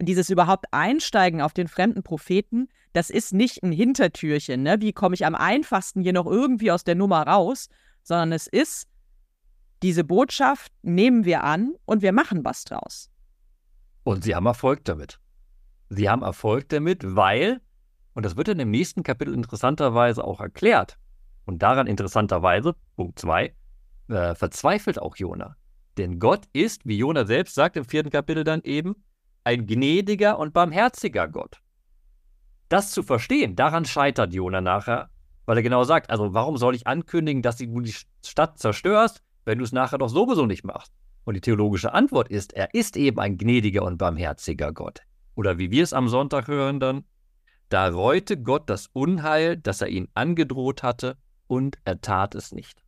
dieses 0.00 0.30
überhaupt 0.30 0.66
Einsteigen 0.72 1.40
auf 1.40 1.52
den 1.52 1.68
fremden 1.68 2.02
Propheten, 2.02 2.68
das 2.92 3.10
ist 3.10 3.32
nicht 3.32 3.62
ein 3.62 3.72
Hintertürchen, 3.72 4.62
ne? 4.62 4.80
Wie 4.80 4.92
komme 4.92 5.14
ich 5.14 5.26
am 5.26 5.34
einfachsten 5.34 6.00
hier 6.00 6.12
noch 6.12 6.26
irgendwie 6.26 6.70
aus 6.70 6.84
der 6.84 6.94
Nummer 6.94 7.22
raus, 7.22 7.68
sondern 8.02 8.32
es 8.32 8.46
ist, 8.46 8.86
diese 9.82 10.04
Botschaft 10.04 10.72
nehmen 10.82 11.24
wir 11.24 11.44
an 11.44 11.74
und 11.84 12.02
wir 12.02 12.12
machen 12.12 12.44
was 12.44 12.64
draus. 12.64 13.10
Und 14.04 14.24
sie 14.24 14.34
haben 14.34 14.46
Erfolg 14.46 14.84
damit. 14.84 15.20
Sie 15.90 16.08
haben 16.08 16.22
Erfolg 16.22 16.68
damit, 16.70 17.14
weil, 17.14 17.60
und 18.14 18.24
das 18.24 18.36
wird 18.36 18.48
in 18.48 18.58
dem 18.58 18.70
nächsten 18.70 19.02
Kapitel 19.02 19.34
interessanterweise 19.34 20.24
auch 20.24 20.40
erklärt, 20.40 20.98
und 21.48 21.62
daran 21.62 21.86
interessanterweise, 21.86 22.74
Punkt 22.94 23.18
2, 23.18 23.54
äh, 24.08 24.34
verzweifelt 24.34 25.00
auch 25.00 25.16
Jona. 25.16 25.56
Denn 25.96 26.18
Gott 26.18 26.44
ist, 26.52 26.84
wie 26.84 26.98
Jona 26.98 27.24
selbst 27.24 27.54
sagt 27.54 27.78
im 27.78 27.86
vierten 27.86 28.10
Kapitel 28.10 28.44
dann 28.44 28.60
eben, 28.64 29.02
ein 29.44 29.66
gnädiger 29.66 30.38
und 30.38 30.52
barmherziger 30.52 31.26
Gott. 31.26 31.56
Das 32.68 32.92
zu 32.92 33.02
verstehen, 33.02 33.56
daran 33.56 33.86
scheitert 33.86 34.34
Jona 34.34 34.60
nachher, 34.60 35.08
weil 35.46 35.56
er 35.56 35.62
genau 35.62 35.84
sagt, 35.84 36.10
also 36.10 36.34
warum 36.34 36.58
soll 36.58 36.74
ich 36.74 36.86
ankündigen, 36.86 37.40
dass 37.40 37.56
du 37.56 37.80
die 37.80 37.94
Stadt 38.22 38.58
zerstörst, 38.58 39.22
wenn 39.46 39.56
du 39.56 39.64
es 39.64 39.72
nachher 39.72 39.96
doch 39.96 40.10
sowieso 40.10 40.44
nicht 40.44 40.64
machst? 40.64 40.92
Und 41.24 41.32
die 41.32 41.40
theologische 41.40 41.94
Antwort 41.94 42.28
ist, 42.28 42.52
er 42.52 42.74
ist 42.74 42.94
eben 42.98 43.18
ein 43.18 43.38
gnädiger 43.38 43.84
und 43.84 43.96
barmherziger 43.96 44.70
Gott. 44.74 45.00
Oder 45.34 45.56
wie 45.56 45.70
wir 45.70 45.82
es 45.82 45.94
am 45.94 46.08
Sonntag 46.08 46.46
hören 46.46 46.78
dann, 46.78 47.04
da 47.70 47.88
reute 47.88 48.38
Gott 48.38 48.68
das 48.68 48.88
Unheil, 48.92 49.56
das 49.56 49.80
er 49.80 49.88
ihnen 49.88 50.08
angedroht 50.12 50.82
hatte, 50.82 51.16
und 51.48 51.78
er 51.84 52.00
tat 52.00 52.36
es 52.36 52.52
nicht. 52.52 52.84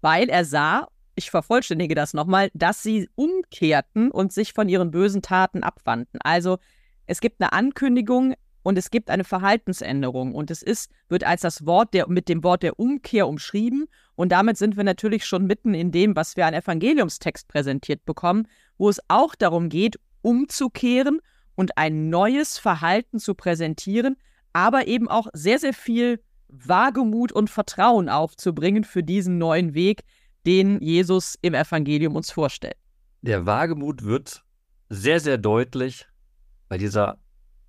Weil 0.00 0.28
er 0.28 0.44
sah, 0.44 0.86
ich 1.16 1.30
vervollständige 1.30 1.96
das 1.96 2.14
nochmal, 2.14 2.50
dass 2.54 2.82
sie 2.82 3.08
umkehrten 3.16 4.12
und 4.12 4.32
sich 4.32 4.52
von 4.52 4.68
ihren 4.68 4.92
bösen 4.92 5.22
Taten 5.22 5.64
abwandten. 5.64 6.20
Also 6.22 6.58
es 7.06 7.20
gibt 7.20 7.40
eine 7.40 7.52
Ankündigung, 7.52 8.34
und 8.66 8.76
es 8.78 8.90
gibt 8.90 9.10
eine 9.10 9.22
Verhaltensänderung 9.22 10.34
und 10.34 10.50
es 10.50 10.60
ist, 10.60 10.90
wird 11.08 11.22
als 11.22 11.42
das 11.42 11.66
Wort 11.66 11.94
der, 11.94 12.08
mit 12.08 12.28
dem 12.28 12.42
Wort 12.42 12.64
der 12.64 12.80
Umkehr 12.80 13.28
umschrieben 13.28 13.86
und 14.16 14.32
damit 14.32 14.56
sind 14.56 14.76
wir 14.76 14.82
natürlich 14.82 15.24
schon 15.24 15.46
mitten 15.46 15.72
in 15.72 15.92
dem, 15.92 16.16
was 16.16 16.36
wir 16.36 16.46
an 16.46 16.52
Evangeliumstext 16.52 17.46
präsentiert 17.46 18.04
bekommen, 18.04 18.48
wo 18.76 18.88
es 18.88 18.98
auch 19.06 19.36
darum 19.36 19.68
geht, 19.68 20.00
umzukehren 20.20 21.20
und 21.54 21.78
ein 21.78 22.10
neues 22.10 22.58
Verhalten 22.58 23.20
zu 23.20 23.36
präsentieren, 23.36 24.16
aber 24.52 24.88
eben 24.88 25.06
auch 25.06 25.28
sehr, 25.32 25.60
sehr 25.60 25.72
viel 25.72 26.20
Wagemut 26.64 27.32
und 27.32 27.50
Vertrauen 27.50 28.08
aufzubringen 28.08 28.84
für 28.84 29.02
diesen 29.02 29.38
neuen 29.38 29.74
Weg, 29.74 30.04
den 30.44 30.80
Jesus 30.80 31.36
im 31.42 31.54
Evangelium 31.54 32.16
uns 32.16 32.30
vorstellt. 32.30 32.76
Der 33.22 33.46
Wagemut 33.46 34.04
wird 34.04 34.44
sehr, 34.88 35.20
sehr 35.20 35.38
deutlich 35.38 36.06
bei 36.68 36.78
dieser 36.78 37.18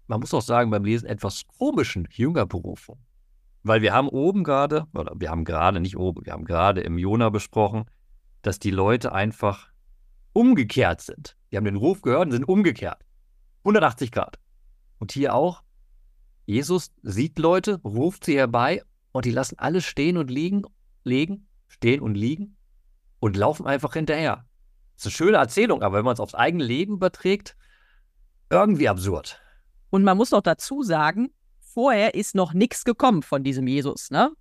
man 0.08 0.22
muss 0.22 0.34
auch 0.34 0.42
sagen, 0.42 0.72
beim 0.72 0.86
Lesen 0.86 1.08
etwas 1.08 1.44
komischen 1.60 2.08
Jüngerberufung. 2.12 2.98
Weil 3.64 3.82
wir 3.82 3.94
haben 3.94 4.08
oben 4.08 4.44
gerade, 4.44 4.88
oder 4.94 5.14
wir 5.18 5.30
haben 5.30 5.44
gerade, 5.44 5.82
nicht 5.82 5.98
oben, 5.98 6.26
wir 6.26 6.34
haben 6.34 6.46
gerade 6.46 6.82
im 6.82 6.98
Jona 6.98 7.30
besprochen, 7.30 7.86
dass 8.42 8.60
die 8.60 8.72
Leute 8.72 9.12
einfach 9.12 9.70
umgekehrt 10.32 11.02
sind. 11.02 11.36
Die 11.52 11.58
haben 11.58 11.66
den 11.66 11.76
Ruf 11.76 12.02
gehört 12.02 12.28
und 12.28 12.32
sind 12.32 12.48
umgekehrt. 12.48 13.04
180 13.60 14.12
Grad. 14.12 14.40
Und 15.00 15.12
hier 15.12 15.36
auch, 15.36 15.64
Jesus 16.48 16.92
sieht 17.04 17.40
Leute, 17.40 17.82
ruft 17.84 18.24
sie 18.24 18.38
herbei 18.38 18.82
und 19.12 19.26
die 19.26 19.32
lassen 19.32 19.60
alle 19.60 19.82
stehen 19.82 20.16
und 20.16 20.32
liegen, 20.32 20.64
legen, 21.04 21.46
stehen 21.68 22.00
und 22.00 22.16
liegen 22.16 22.56
und 23.20 23.36
laufen 23.36 23.68
einfach 23.68 23.94
hinterher. 23.94 24.46
Das 24.96 25.02
ist 25.02 25.08
eine 25.08 25.12
schöne 25.12 25.38
Erzählung, 25.40 25.84
aber 25.84 25.98
wenn 25.98 26.06
man 26.06 26.14
es 26.14 26.22
aufs 26.22 26.36
eigene 26.36 26.64
Leben 26.64 26.94
überträgt, 26.94 27.58
irgendwie 28.50 28.88
absurd. 28.88 29.42
Und 29.90 30.06
man 30.06 30.16
muss 30.16 30.32
noch 30.32 30.42
dazu 30.42 30.84
sagen, 30.84 31.34
vorher 31.60 32.16
ist 32.16 32.34
noch 32.34 32.54
nichts 32.54 32.86
gekommen 32.86 33.24
von 33.24 33.44
diesem 33.44 33.68
Jesus, 33.68 34.10
ne? 34.10 34.32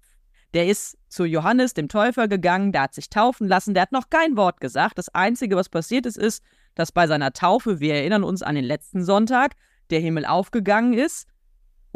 Der 0.54 0.68
ist 0.68 0.96
zu 1.08 1.24
Johannes, 1.24 1.74
dem 1.74 1.88
Täufer, 1.88 2.28
gegangen, 2.28 2.70
der 2.70 2.82
hat 2.82 2.94
sich 2.94 3.10
taufen 3.10 3.48
lassen, 3.48 3.74
der 3.74 3.82
hat 3.82 3.90
noch 3.90 4.10
kein 4.10 4.36
Wort 4.36 4.60
gesagt. 4.60 4.96
Das 4.96 5.08
Einzige, 5.08 5.56
was 5.56 5.68
passiert 5.68 6.06
ist, 6.06 6.16
ist, 6.18 6.40
dass 6.76 6.92
bei 6.92 7.08
seiner 7.08 7.32
Taufe, 7.32 7.80
wir 7.80 7.94
erinnern 7.96 8.22
uns 8.22 8.42
an 8.42 8.54
den 8.54 8.64
letzten 8.64 9.04
Sonntag, 9.04 9.56
der 9.90 9.98
Himmel 9.98 10.24
aufgegangen 10.24 10.94
ist 10.94 11.26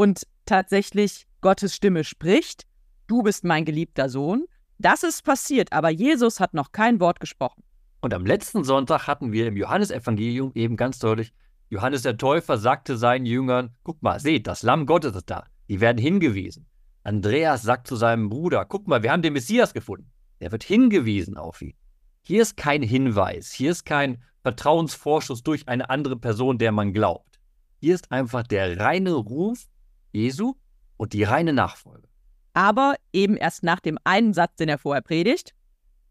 und 0.01 0.27
tatsächlich 0.47 1.27
Gottes 1.43 1.75
Stimme 1.75 2.05
spricht, 2.05 2.65
du 3.07 3.23
bist 3.23 3.45
mein 3.45 3.67
geliebter 3.67 4.09
Sohn. 4.09 4.47
Das 4.79 5.03
ist 5.03 5.27
passiert, 5.27 5.75
aber 5.75 5.91
Jesus 5.91 6.41
hat 6.41 6.55
noch 6.55 6.73
kein 6.73 7.01
Wort 7.01 7.21
gesprochen. 7.21 7.63
Und 8.01 8.15
am 8.15 8.25
letzten 8.25 8.65
Sonntag 8.65 9.07
hatten 9.07 9.31
wir 9.31 9.47
im 9.47 9.59
Johannesevangelium 9.59 10.53
eben 10.55 10.79
ganz 10.79 11.01
deutlich, 11.01 11.35
Johannes 11.69 12.01
der 12.01 12.17
Täufer 12.17 12.57
sagte 12.57 12.97
seinen 12.97 13.27
Jüngern, 13.27 13.75
guck 13.83 14.03
mal, 14.03 14.19
seht, 14.21 14.47
das 14.47 14.63
Lamm 14.63 14.87
Gottes 14.87 15.15
ist 15.15 15.29
da. 15.29 15.45
Die 15.69 15.83
werden 15.83 15.99
hingewiesen. 15.99 16.67
Andreas 17.03 17.61
sagt 17.61 17.87
zu 17.87 17.95
seinem 17.95 18.31
Bruder, 18.31 18.65
guck 18.65 18.89
mal, 18.89 19.03
wir 19.03 19.13
haben 19.13 19.21
den 19.21 19.35
Messias 19.35 19.75
gefunden. 19.75 20.11
Er 20.39 20.51
wird 20.51 20.65
hingewiesen 20.65 21.37
auf 21.37 21.61
ihn. 21.61 21.75
Hier 22.23 22.41
ist 22.41 22.57
kein 22.57 22.81
Hinweis, 22.81 23.53
hier 23.53 23.73
ist 23.73 23.85
kein 23.85 24.23
Vertrauensvorschuss 24.45 25.43
durch 25.43 25.69
eine 25.69 25.91
andere 25.91 26.17
Person, 26.17 26.57
der 26.57 26.73
man 26.73 26.95
glaubt. 26.95 27.39
Hier 27.81 27.95
ist 27.95 28.11
einfach 28.11 28.45
der 28.45 28.81
reine 28.81 29.13
Ruf 29.13 29.67
Jesu 30.13 30.55
und 30.97 31.13
die 31.13 31.25
reine 31.25 31.53
Nachfolge. 31.53 32.09
Aber 32.53 32.97
eben 33.13 33.37
erst 33.37 33.63
nach 33.63 33.81
dem 33.81 33.99
einen 34.05 34.35
Satz, 34.35 34.57
den 34.57 34.69
er 34.69 34.79
vorher 34.79 35.03
predigt. 35.03 35.55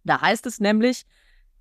Da 0.04 0.22
heißt 0.22 0.46
es 0.46 0.60
nämlich, 0.60 1.06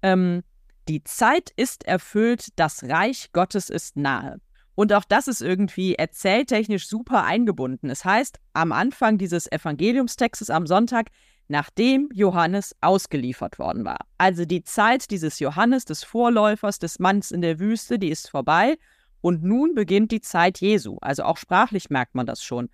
ähm, 0.02 0.42
die 0.88 1.04
Zeit 1.04 1.50
ist 1.57 1.85
erfüllt, 1.85 2.49
das 2.57 2.85
Reich 2.85 3.30
Gottes 3.33 3.68
ist 3.68 3.97
nahe. 3.97 4.40
Und 4.75 4.92
auch 4.92 5.04
das 5.04 5.26
ist 5.26 5.42
irgendwie 5.42 5.97
erzähltechnisch 5.97 6.87
super 6.87 7.25
eingebunden. 7.25 7.90
Es 7.90 8.04
heißt 8.04 8.38
am 8.52 8.71
Anfang 8.71 9.18
dieses 9.18 9.50
Evangeliumstextes 9.50 10.50
am 10.50 10.66
Sonntag, 10.66 11.09
nachdem 11.49 12.09
Johannes 12.14 12.76
ausgeliefert 12.80 13.59
worden 13.59 13.85
war. 13.85 13.99
Also 14.18 14.45
die 14.45 14.62
Zeit 14.62 15.11
dieses 15.11 15.40
Johannes, 15.40 15.85
des 15.85 16.04
Vorläufers, 16.04 16.78
des 16.78 17.00
Manns 17.00 17.33
in 17.33 17.42
der 17.42 17.59
Wüste, 17.59 17.99
die 17.99 18.11
ist 18.11 18.30
vorbei. 18.30 18.78
Und 19.20 19.42
nun 19.42 19.75
beginnt 19.75 20.12
die 20.12 20.20
Zeit 20.20 20.60
Jesu. 20.60 20.98
Also 21.00 21.25
auch 21.25 21.37
sprachlich 21.37 21.90
merkt 21.90 22.14
man 22.14 22.26
das 22.26 22.42
schon. 22.42 22.70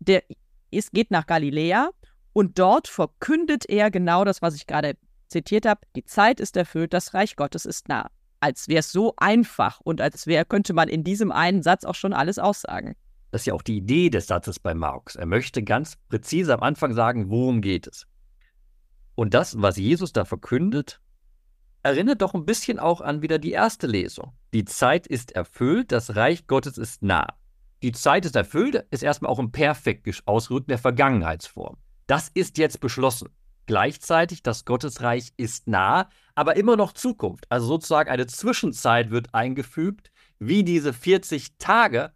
Der 0.00 0.22
ist, 0.70 0.92
geht 0.92 1.10
nach 1.10 1.26
Galiläa 1.26 1.90
und 2.32 2.58
dort 2.58 2.88
verkündet 2.88 3.68
er 3.68 3.90
genau 3.90 4.24
das, 4.24 4.42
was 4.42 4.54
ich 4.54 4.66
gerade 4.66 4.96
zitiert 5.28 5.66
habe. 5.66 5.80
Die 5.96 6.04
Zeit 6.04 6.40
ist 6.40 6.56
erfüllt, 6.56 6.92
das 6.92 7.14
Reich 7.14 7.36
Gottes 7.36 7.64
ist 7.64 7.88
nah. 7.88 8.10
Als 8.40 8.68
wäre 8.68 8.80
es 8.80 8.92
so 8.92 9.14
einfach 9.16 9.80
und 9.80 10.00
als 10.00 10.26
wäre, 10.26 10.44
könnte 10.44 10.72
man 10.72 10.88
in 10.88 11.04
diesem 11.04 11.32
einen 11.32 11.62
Satz 11.62 11.84
auch 11.84 11.94
schon 11.94 12.12
alles 12.12 12.38
aussagen. 12.38 12.94
Das 13.30 13.42
ist 13.42 13.46
ja 13.46 13.54
auch 13.54 13.62
die 13.62 13.76
Idee 13.76 14.08
des 14.10 14.26
Satzes 14.26 14.58
bei 14.58 14.74
Marx. 14.74 15.16
Er 15.16 15.26
möchte 15.26 15.62
ganz 15.62 15.96
präzise 16.08 16.54
am 16.54 16.62
Anfang 16.62 16.94
sagen, 16.94 17.30
worum 17.30 17.60
geht 17.60 17.86
es. 17.86 18.06
Und 19.14 19.34
das, 19.34 19.60
was 19.60 19.76
Jesus 19.76 20.12
da 20.12 20.24
verkündet, 20.24 21.00
erinnert 21.82 22.22
doch 22.22 22.34
ein 22.34 22.44
bisschen 22.44 22.78
auch 22.78 23.00
an 23.00 23.22
wieder 23.22 23.38
die 23.38 23.52
erste 23.52 23.86
Lesung. 23.86 24.32
Die 24.52 24.64
Zeit 24.64 25.06
ist 25.06 25.32
erfüllt, 25.32 25.92
das 25.92 26.16
Reich 26.16 26.46
Gottes 26.46 26.78
ist 26.78 27.02
nah. 27.02 27.26
Die 27.82 27.92
Zeit 27.92 28.24
ist 28.24 28.34
erfüllt, 28.34 28.84
ist 28.90 29.02
erstmal 29.02 29.30
auch 29.30 29.38
im 29.38 29.52
perfekt 29.52 30.08
ausgerückt 30.26 30.68
der 30.70 30.78
Vergangenheitsform. 30.78 31.76
Das 32.06 32.28
ist 32.34 32.58
jetzt 32.58 32.80
beschlossen. 32.80 33.28
Gleichzeitig, 33.66 34.42
das 34.42 34.64
Gottesreich 34.64 35.32
ist 35.36 35.68
nah, 35.68 36.08
aber 36.34 36.56
immer 36.56 36.76
noch 36.76 36.92
Zukunft. 36.92 37.44
Also 37.50 37.66
sozusagen 37.66 38.08
eine 38.08 38.26
Zwischenzeit 38.26 39.10
wird 39.10 39.34
eingefügt, 39.34 40.10
wie 40.38 40.64
diese 40.64 40.94
40 40.94 41.58
Tage, 41.58 42.12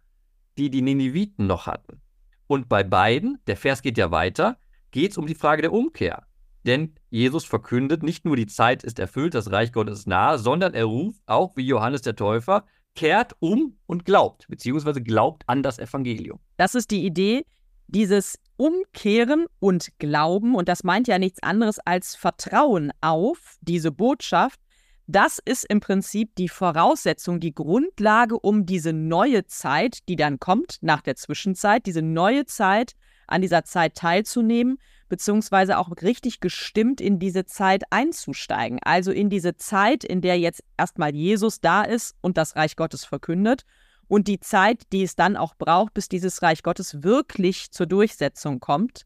die 0.57 0.71
die 0.71 0.81
Nineviten 0.81 1.45
noch 1.45 1.67
hatten. 1.67 2.01
Und 2.47 2.69
bei 2.69 2.83
beiden, 2.83 3.39
der 3.47 3.55
Vers 3.55 3.83
geht 3.83 3.99
ja 3.99 4.09
weiter, 4.09 4.57
geht 4.89 5.11
es 5.11 5.17
um 5.17 5.27
die 5.27 5.35
Frage 5.35 5.61
der 5.61 5.73
Umkehr. 5.73 6.25
Denn 6.65 6.95
Jesus 7.09 7.45
verkündet, 7.45 8.03
nicht 8.03 8.25
nur 8.25 8.35
die 8.35 8.47
Zeit 8.47 8.83
ist 8.83 8.99
erfüllt, 8.99 9.33
das 9.33 9.51
Reich 9.51 9.71
Gottes 9.71 9.99
ist 9.99 10.07
nahe, 10.07 10.39
sondern 10.39 10.73
er 10.73 10.85
ruft 10.85 11.21
auch 11.25 11.55
wie 11.55 11.65
Johannes 11.65 12.01
der 12.01 12.15
Täufer, 12.15 12.65
kehrt 12.95 13.35
um 13.39 13.77
und 13.85 14.05
glaubt, 14.05 14.45
beziehungsweise 14.47 15.01
glaubt 15.01 15.43
an 15.47 15.63
das 15.63 15.79
Evangelium. 15.79 16.39
Das 16.57 16.75
ist 16.75 16.91
die 16.91 17.05
Idee, 17.05 17.45
dieses 17.87 18.39
Umkehren 18.55 19.45
und 19.59 19.89
Glauben, 19.99 20.55
und 20.55 20.69
das 20.69 20.83
meint 20.83 21.07
ja 21.07 21.19
nichts 21.19 21.41
anderes 21.43 21.79
als 21.79 22.15
Vertrauen 22.15 22.91
auf 23.01 23.57
diese 23.61 23.91
Botschaft, 23.91 24.59
das 25.05 25.39
ist 25.43 25.65
im 25.65 25.81
Prinzip 25.81 26.33
die 26.35 26.47
Voraussetzung, 26.47 27.41
die 27.41 27.53
Grundlage, 27.53 28.39
um 28.39 28.65
diese 28.65 28.93
neue 28.93 29.45
Zeit, 29.45 29.99
die 30.07 30.15
dann 30.15 30.39
kommt 30.39 30.77
nach 30.79 31.01
der 31.01 31.15
Zwischenzeit, 31.15 31.85
diese 31.85 32.01
neue 32.01 32.45
Zeit, 32.45 32.93
an 33.27 33.41
dieser 33.41 33.65
Zeit 33.65 33.95
teilzunehmen, 33.95 34.77
beziehungsweise 35.13 35.77
auch 35.77 35.91
richtig 36.01 36.39
gestimmt 36.39 36.99
in 36.99 37.19
diese 37.19 37.45
Zeit 37.45 37.83
einzusteigen. 37.91 38.79
Also 38.81 39.11
in 39.11 39.29
diese 39.29 39.55
Zeit, 39.55 40.03
in 40.03 40.21
der 40.21 40.39
jetzt 40.39 40.63
erstmal 40.75 41.13
Jesus 41.13 41.61
da 41.61 41.83
ist 41.83 42.15
und 42.21 42.35
das 42.35 42.55
Reich 42.55 42.75
Gottes 42.75 43.05
verkündet 43.05 43.63
und 44.07 44.27
die 44.27 44.39
Zeit, 44.39 44.91
die 44.91 45.03
es 45.03 45.15
dann 45.15 45.37
auch 45.37 45.53
braucht, 45.53 45.93
bis 45.93 46.09
dieses 46.09 46.41
Reich 46.41 46.63
Gottes 46.63 47.03
wirklich 47.03 47.69
zur 47.69 47.85
Durchsetzung 47.85 48.59
kommt. 48.59 49.05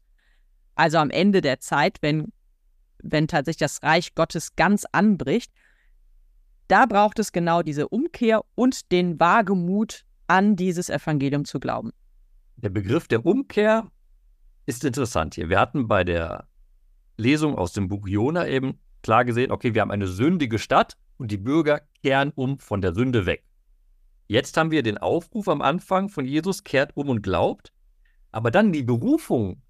Also 0.76 0.96
am 0.96 1.10
Ende 1.10 1.42
der 1.42 1.60
Zeit, 1.60 1.98
wenn, 2.00 2.32
wenn 3.02 3.28
tatsächlich 3.28 3.58
das 3.58 3.82
Reich 3.82 4.14
Gottes 4.14 4.56
ganz 4.56 4.86
anbricht. 4.90 5.52
Da 6.68 6.86
braucht 6.86 7.18
es 7.18 7.32
genau 7.32 7.60
diese 7.60 7.86
Umkehr 7.86 8.46
und 8.54 8.92
den 8.92 9.20
Wagemut, 9.20 10.06
an 10.26 10.56
dieses 10.56 10.88
Evangelium 10.88 11.44
zu 11.44 11.60
glauben. 11.60 11.90
Der 12.56 12.70
Begriff 12.70 13.08
der 13.08 13.26
Umkehr 13.26 13.90
ist 14.68 14.84
interessant 14.84 15.34
hier. 15.34 15.48
Wir 15.48 15.58
hatten 15.58 15.88
bei 15.88 16.04
der 16.04 16.46
Lesung 17.16 17.56
aus 17.56 17.72
dem 17.72 17.88
Buch 17.88 18.06
Jona 18.06 18.46
eben 18.46 18.78
klar 19.02 19.24
gesehen, 19.24 19.50
okay, 19.50 19.72
wir 19.72 19.80
haben 19.80 19.90
eine 19.90 20.06
sündige 20.06 20.58
Stadt 20.58 20.98
und 21.16 21.30
die 21.30 21.38
Bürger 21.38 21.80
kehren 22.02 22.32
um 22.34 22.58
von 22.58 22.82
der 22.82 22.92
Sünde 22.92 23.24
weg. 23.24 23.44
Jetzt 24.26 24.58
haben 24.58 24.70
wir 24.70 24.82
den 24.82 24.98
Aufruf 24.98 25.48
am 25.48 25.62
Anfang 25.62 26.10
von 26.10 26.26
Jesus, 26.26 26.64
kehrt 26.64 26.94
um 26.94 27.08
und 27.08 27.22
glaubt. 27.22 27.72
Aber 28.30 28.50
dann 28.50 28.72
die 28.72 28.82
Berufungen 28.82 29.62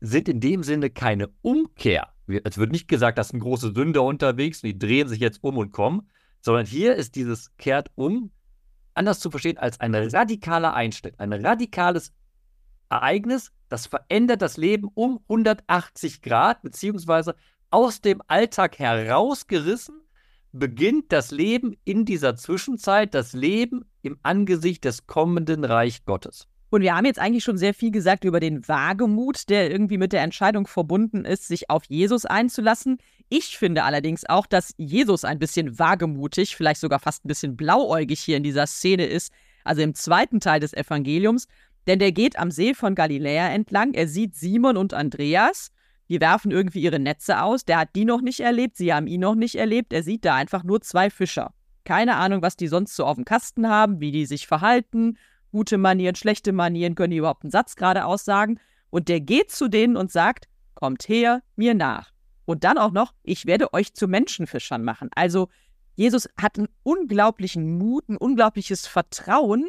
sind 0.00 0.28
in 0.28 0.40
dem 0.40 0.62
Sinne 0.62 0.90
keine 0.90 1.30
Umkehr. 1.40 2.12
Es 2.44 2.58
wird 2.58 2.72
nicht 2.72 2.88
gesagt, 2.88 3.16
dass 3.16 3.28
sind 3.28 3.40
große 3.40 3.72
Sünder 3.74 4.02
unterwegs 4.02 4.62
und 4.62 4.68
die 4.68 4.78
drehen 4.78 5.08
sich 5.08 5.20
jetzt 5.20 5.42
um 5.42 5.56
und 5.56 5.72
kommen, 5.72 6.10
sondern 6.42 6.66
hier 6.66 6.94
ist 6.94 7.16
dieses 7.16 7.56
kehrt 7.56 7.90
um 7.94 8.30
anders 8.92 9.18
zu 9.20 9.30
verstehen 9.30 9.56
als 9.56 9.80
ein 9.80 9.94
radikaler 9.94 10.74
Einschnitt, 10.74 11.18
ein 11.18 11.32
radikales 11.32 12.12
Ereignis, 12.90 13.50
das 13.72 13.86
verändert 13.86 14.42
das 14.42 14.56
Leben 14.56 14.88
um 14.94 15.20
180 15.28 16.22
Grad, 16.22 16.62
beziehungsweise 16.62 17.34
aus 17.70 18.00
dem 18.00 18.20
Alltag 18.26 18.78
herausgerissen, 18.78 19.94
beginnt 20.52 21.10
das 21.10 21.30
Leben 21.30 21.74
in 21.84 22.04
dieser 22.04 22.36
Zwischenzeit, 22.36 23.14
das 23.14 23.32
Leben 23.32 23.86
im 24.02 24.18
Angesicht 24.22 24.84
des 24.84 25.06
kommenden 25.06 25.64
Reich 25.64 26.04
Gottes. 26.04 26.46
Und 26.68 26.80
wir 26.82 26.94
haben 26.94 27.04
jetzt 27.04 27.18
eigentlich 27.18 27.44
schon 27.44 27.58
sehr 27.58 27.74
viel 27.74 27.90
gesagt 27.90 28.24
über 28.24 28.40
den 28.40 28.66
Wagemut, 28.66 29.48
der 29.50 29.70
irgendwie 29.70 29.98
mit 29.98 30.12
der 30.12 30.22
Entscheidung 30.22 30.66
verbunden 30.66 31.24
ist, 31.24 31.46
sich 31.46 31.68
auf 31.68 31.84
Jesus 31.86 32.24
einzulassen. 32.24 32.98
Ich 33.28 33.58
finde 33.58 33.84
allerdings 33.84 34.26
auch, 34.26 34.46
dass 34.46 34.72
Jesus 34.78 35.24
ein 35.24 35.38
bisschen 35.38 35.78
wagemutig, 35.78 36.56
vielleicht 36.56 36.80
sogar 36.80 36.98
fast 36.98 37.24
ein 37.24 37.28
bisschen 37.28 37.56
blauäugig 37.56 38.20
hier 38.20 38.38
in 38.38 38.42
dieser 38.42 38.66
Szene 38.66 39.06
ist, 39.06 39.32
also 39.64 39.82
im 39.82 39.94
zweiten 39.94 40.40
Teil 40.40 40.60
des 40.60 40.72
Evangeliums. 40.72 41.46
Denn 41.86 41.98
der 41.98 42.12
geht 42.12 42.38
am 42.38 42.50
See 42.50 42.74
von 42.74 42.94
Galiläa 42.94 43.48
entlang, 43.48 43.94
er 43.94 44.08
sieht 44.08 44.36
Simon 44.36 44.76
und 44.76 44.94
Andreas, 44.94 45.70
die 46.08 46.20
werfen 46.20 46.50
irgendwie 46.50 46.82
ihre 46.82 47.00
Netze 47.00 47.42
aus, 47.42 47.64
der 47.64 47.78
hat 47.78 47.90
die 47.94 48.04
noch 48.04 48.20
nicht 48.20 48.40
erlebt, 48.40 48.76
sie 48.76 48.92
haben 48.92 49.06
ihn 49.06 49.20
noch 49.20 49.34
nicht 49.34 49.54
erlebt, 49.54 49.92
er 49.92 50.02
sieht 50.02 50.24
da 50.24 50.34
einfach 50.34 50.62
nur 50.62 50.80
zwei 50.80 51.10
Fischer. 51.10 51.52
Keine 51.84 52.16
Ahnung, 52.16 52.42
was 52.42 52.56
die 52.56 52.68
sonst 52.68 52.94
so 52.94 53.04
auf 53.04 53.16
dem 53.16 53.24
Kasten 53.24 53.68
haben, 53.68 54.00
wie 54.00 54.12
die 54.12 54.26
sich 54.26 54.46
verhalten, 54.46 55.16
gute 55.50 55.78
Manieren, 55.78 56.14
schlechte 56.14 56.52
Manieren, 56.52 56.94
können 56.94 57.10
die 57.10 57.16
überhaupt 57.18 57.44
einen 57.44 57.50
Satz 57.50 57.76
gerade 57.76 58.04
aussagen. 58.04 58.58
Und 58.90 59.08
der 59.08 59.20
geht 59.20 59.50
zu 59.50 59.68
denen 59.68 59.96
und 59.96 60.12
sagt, 60.12 60.48
kommt 60.74 61.08
her, 61.08 61.42
mir 61.56 61.74
nach. 61.74 62.12
Und 62.44 62.64
dann 62.64 62.78
auch 62.78 62.92
noch, 62.92 63.14
ich 63.22 63.46
werde 63.46 63.72
euch 63.72 63.94
zu 63.94 64.08
Menschenfischern 64.08 64.82
machen. 64.82 65.08
Also 65.14 65.48
Jesus 65.94 66.28
hat 66.40 66.58
einen 66.58 66.68
unglaublichen 66.82 67.78
Mut, 67.78 68.08
ein 68.08 68.16
unglaubliches 68.16 68.86
Vertrauen, 68.86 69.68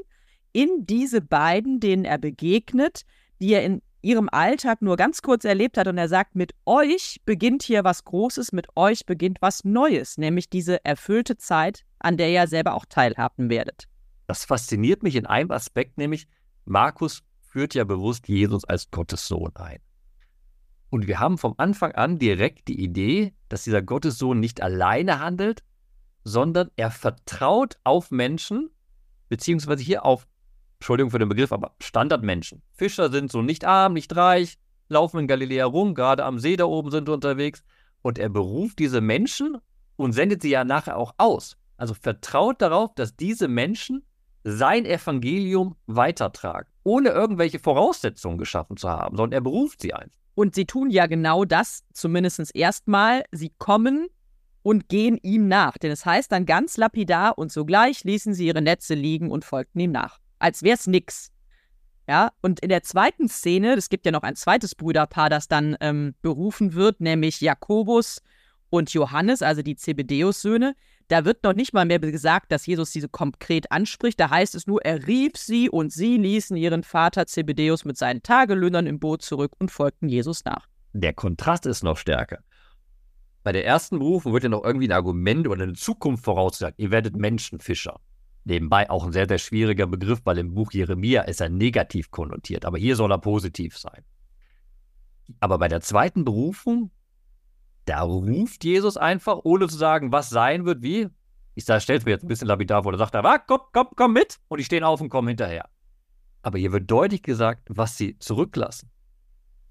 in 0.54 0.86
diese 0.86 1.22
beiden, 1.22 1.80
denen 1.80 2.06
er 2.06 2.18
begegnet, 2.18 3.02
die 3.40 3.54
er 3.54 3.64
in 3.64 3.82
ihrem 4.02 4.30
Alltag 4.32 4.82
nur 4.82 4.96
ganz 4.98 5.22
kurz 5.22 5.46
erlebt 5.46 5.78
hat. 5.78 5.88
Und 5.88 5.98
er 5.98 6.08
sagt, 6.08 6.36
mit 6.36 6.54
euch 6.66 7.22
beginnt 7.26 7.64
hier 7.64 7.84
was 7.84 8.04
Großes, 8.04 8.52
mit 8.52 8.68
euch 8.76 9.06
beginnt 9.06 9.40
was 9.42 9.64
Neues, 9.64 10.18
nämlich 10.18 10.50
diese 10.50 10.84
erfüllte 10.86 11.38
Zeit, 11.38 11.84
an 12.00 12.18
der 12.18 12.30
ihr 12.30 12.48
selber 12.48 12.74
auch 12.76 12.86
teilhaben 12.86 13.50
werdet. 13.50 13.88
Das 14.28 14.46
fasziniert 14.46 15.04
mich 15.04 15.16
in 15.16 15.26
einem 15.26 15.52
Aspekt, 15.52 15.98
nämlich 15.98 16.28
Markus 16.66 17.24
führt 17.42 17.74
ja 17.74 17.84
bewusst 17.84 18.28
Jesus 18.28 18.66
als 18.66 18.90
Gottes 18.92 19.28
Sohn 19.28 19.52
ein. 19.56 19.80
Und 20.90 21.08
wir 21.08 21.20
haben 21.20 21.38
vom 21.38 21.56
Anfang 21.58 21.94
an 21.94 22.20
direkt 22.20 22.68
die 22.68 22.80
Idee, 22.80 23.34
dass 23.50 23.64
dieser 23.64 23.82
Gottessohn 23.82 24.40
nicht 24.40 24.62
alleine 24.62 25.20
handelt, 25.20 25.64
sondern 26.24 26.70
er 26.76 26.92
vertraut 26.92 27.78
auf 27.84 28.12
Menschen, 28.12 28.70
beziehungsweise 29.28 29.82
hier 29.82 30.06
auf, 30.06 30.28
Entschuldigung 30.84 31.12
für 31.12 31.20
den 31.20 31.30
Begriff, 31.30 31.54
aber 31.54 31.76
Standardmenschen. 31.80 32.62
Fischer 32.74 33.10
sind 33.10 33.32
so 33.32 33.42
nicht 33.42 33.64
arm, 33.64 33.94
nicht 33.94 34.14
reich, 34.18 34.58
laufen 34.90 35.22
in 35.22 35.28
Galiläa 35.28 35.64
rum, 35.64 35.96
gerade 35.96 36.26
am 36.26 36.40
See 36.40 36.58
da 36.58 36.66
oben 36.66 36.92
sind 36.92 37.08
unterwegs. 37.08 37.64
Und 38.02 38.20
er 38.20 38.28
beruft 38.28 38.80
diese 38.80 39.00
Menschen 39.00 39.60
und 39.96 40.12
sendet 40.12 40.42
sie 40.42 40.50
ja 40.50 40.66
nachher 40.66 40.98
auch 40.98 41.14
aus. 41.18 41.56
Also 41.78 41.94
vertraut 41.94 42.62
darauf, 42.62 42.94
dass 42.96 43.16
diese 43.16 43.48
Menschen 43.48 44.04
sein 44.44 44.86
Evangelium 44.86 45.78
weitertragen, 45.86 46.68
ohne 46.84 47.12
irgendwelche 47.12 47.60
Voraussetzungen 47.60 48.38
geschaffen 48.38 48.76
zu 48.76 48.90
haben, 48.90 49.16
sondern 49.16 49.38
er 49.38 49.42
beruft 49.42 49.82
sie 49.82 49.94
einfach. 49.94 50.20
Und 50.36 50.54
sie 50.54 50.66
tun 50.66 50.90
ja 50.90 51.06
genau 51.06 51.46
das, 51.46 51.86
zumindest 51.94 52.54
erstmal. 52.54 53.24
Sie 53.32 53.54
kommen 53.58 54.08
und 54.64 54.90
gehen 54.90 55.18
ihm 55.24 55.48
nach. 55.48 55.78
Denn 55.78 55.92
es 55.92 56.06
heißt 56.06 56.30
dann 56.30 56.46
ganz 56.46 56.76
lapidar 56.76 57.38
und 57.38 57.54
sogleich 57.54 58.04
ließen 58.04 58.34
sie 58.34 58.48
ihre 58.48 58.62
Netze 58.62 58.96
liegen 58.96 59.32
und 59.32 59.46
folgten 59.46 59.80
ihm 59.80 59.94
nach. 59.94 60.20
Als 60.44 60.62
wäre 60.62 60.76
es 60.76 60.88
nix. 60.88 61.32
Ja, 62.06 62.34
und 62.42 62.60
in 62.60 62.68
der 62.68 62.84
zweiten 62.84 63.30
Szene, 63.30 63.76
es 63.76 63.88
gibt 63.88 64.06
ja 64.06 64.12
noch 64.12 64.24
ein 64.24 64.36
zweites 64.36 64.76
Brüderpaar, 64.76 65.30
das 65.30 65.48
dann 65.48 65.78
ähm, 65.80 66.16
berufen 66.22 66.74
wird, 66.74 67.00
nämlich 67.00 67.40
Jakobus 67.40 68.22
und 68.70 68.94
Johannes, 68.94 69.42
also 69.42 69.62
die 69.62 69.78
Zebedeus-Söhne. 69.78 70.76
Da 71.08 71.24
wird 71.24 71.46
noch 71.46 71.54
nicht 71.54 71.74
mal 71.74 71.86
mehr 71.86 72.00
gesagt, 72.00 72.52
dass 72.52 72.66
Jesus 72.66 72.92
diese 72.92 73.08
konkret 73.08 73.72
anspricht. 73.72 74.20
Da 74.20 74.30
heißt 74.30 74.54
es 74.56 74.68
nur, 74.68 74.84
er 74.84 75.08
rief 75.08 75.38
sie 75.38 75.70
und 75.70 75.94
sie 75.94 76.18
ließen 76.18 76.58
ihren 76.58 76.84
Vater 76.84 77.26
Zebedeus 77.26 77.86
mit 77.86 77.98
seinen 77.98 78.22
Tagelöhnern 78.22 78.86
im 78.86 79.00
Boot 79.00 79.22
zurück 79.22 79.54
und 79.60 79.72
folgten 79.72 80.10
Jesus 80.10 80.44
nach. 80.44 80.68
Der 80.92 81.14
Kontrast 81.14 81.66
ist 81.68 81.84
noch 81.84 81.96
stärker. 81.98 82.40
Bei 83.44 83.54
der 83.54 83.66
ersten 83.66 83.98
Berufung 83.98 84.34
wird 84.34 84.44
ja 84.44 84.50
noch 84.50 84.66
irgendwie 84.66 84.90
ein 84.90 84.94
Argument 84.94 85.48
oder 85.48 85.64
eine 85.64 85.74
Zukunft 85.74 86.26
vorausgesagt. 86.26 86.80
Ihr 86.80 86.92
werdet 86.92 87.16
Menschenfischer. 87.16 88.02
Nebenbei 88.46 88.90
auch 88.90 89.06
ein 89.06 89.14
sehr, 89.14 89.28
sehr 89.28 89.38
schwieriger 89.38 89.88
Begriff, 89.88 90.22
weil 90.26 90.38
im 90.38 90.54
Buch 90.54 90.72
Jeremia 90.72 91.22
ist 91.22 91.42
er 91.42 91.50
negativ 91.50 92.12
konnotiert, 92.12 92.66
aber 92.66 92.78
hier 92.78 92.96
soll 92.96 93.12
er 93.12 93.20
positiv 93.20 93.78
sein. 93.78 94.04
Aber 95.40 95.58
bei 95.58 95.70
der 95.70 95.82
zweiten 95.82 96.26
Berufung 96.26 96.92
da 97.86 98.02
ruft 98.02 98.64
Jesus 98.64 98.98
einfach, 98.98 99.40
ohne 99.44 99.68
zu 99.68 99.78
sagen, 99.78 100.12
was 100.12 100.30
sein 100.30 100.66
wird, 100.66 100.82
wie. 100.82 101.10
Ich 101.56 101.66
sage, 101.66 101.82
stell's 101.82 102.06
mir 102.06 102.12
jetzt 102.12 102.24
ein 102.24 102.30
bisschen 102.30 102.48
lapidar 102.48 102.84
vor. 102.84 102.92
Da 102.92 102.98
sagt 102.98 103.14
er, 103.14 103.26
ah, 103.26 103.38
komm, 103.38 103.60
komm, 103.74 103.88
komm 103.96 104.14
mit. 104.14 104.40
Und 104.48 104.60
die 104.60 104.64
stehen 104.64 104.84
auf 104.84 105.02
und 105.02 105.10
kommen 105.10 105.28
hinterher. 105.28 105.70
Aber 106.42 106.58
hier 106.58 106.72
wird 106.72 106.90
deutlich 106.90 107.22
gesagt, 107.22 107.68
was 107.70 107.98
sie 107.98 108.18
zurücklassen. 108.20 108.90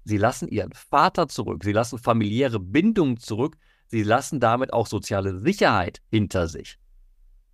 Sie 0.05 0.17
lassen 0.17 0.47
ihren 0.47 0.73
Vater 0.73 1.27
zurück. 1.27 1.63
Sie 1.63 1.71
lassen 1.71 1.97
familiäre 1.97 2.59
Bindungen 2.59 3.17
zurück. 3.17 3.57
Sie 3.87 4.03
lassen 4.03 4.39
damit 4.39 4.73
auch 4.73 4.87
soziale 4.87 5.39
Sicherheit 5.41 6.01
hinter 6.09 6.47
sich. 6.47 6.77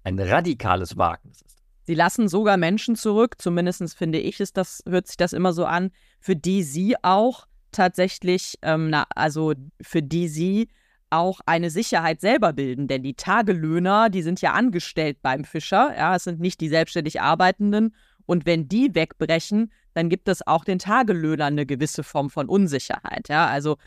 Ein 0.03 0.19
radikales 0.19 0.97
Wagnis 0.97 1.41
ist. 1.41 1.57
Sie 1.83 1.95
lassen 1.95 2.27
sogar 2.27 2.57
Menschen 2.57 2.95
zurück, 2.95 3.35
zumindest 3.39 3.97
finde 3.97 4.19
ich, 4.19 4.39
ist 4.39 4.57
das, 4.57 4.83
hört 4.87 5.07
sich 5.07 5.17
das 5.17 5.33
immer 5.33 5.53
so 5.53 5.65
an, 5.65 5.91
für 6.19 6.35
die 6.35 6.63
sie 6.63 6.95
auch 7.01 7.47
tatsächlich, 7.71 8.59
ähm, 8.61 8.89
na, 8.89 9.05
also 9.15 9.53
für 9.81 10.03
die 10.03 10.27
sie 10.27 10.69
auch 11.09 11.39
eine 11.45 11.69
Sicherheit 11.69 12.21
selber 12.21 12.53
bilden. 12.53 12.87
Denn 12.87 13.03
die 13.03 13.15
Tagelöhner, 13.15 14.09
die 14.09 14.21
sind 14.21 14.41
ja 14.41 14.53
angestellt 14.53 15.17
beim 15.21 15.43
Fischer, 15.43 15.95
ja, 15.97 16.15
es 16.15 16.25
sind 16.25 16.39
nicht 16.39 16.61
die 16.61 16.69
selbstständig 16.69 17.21
Arbeitenden. 17.21 17.95
Und 18.25 18.45
wenn 18.45 18.67
die 18.67 18.93
wegbrechen, 18.93 19.71
dann 19.95 20.09
gibt 20.09 20.27
es 20.27 20.45
auch 20.45 20.63
den 20.63 20.77
Tagelöhnern 20.77 21.53
eine 21.53 21.65
gewisse 21.65 22.03
Form 22.03 22.29
von 22.29 22.47
Unsicherheit. 22.47 23.27
Ja, 23.29 23.47
also 23.47 23.77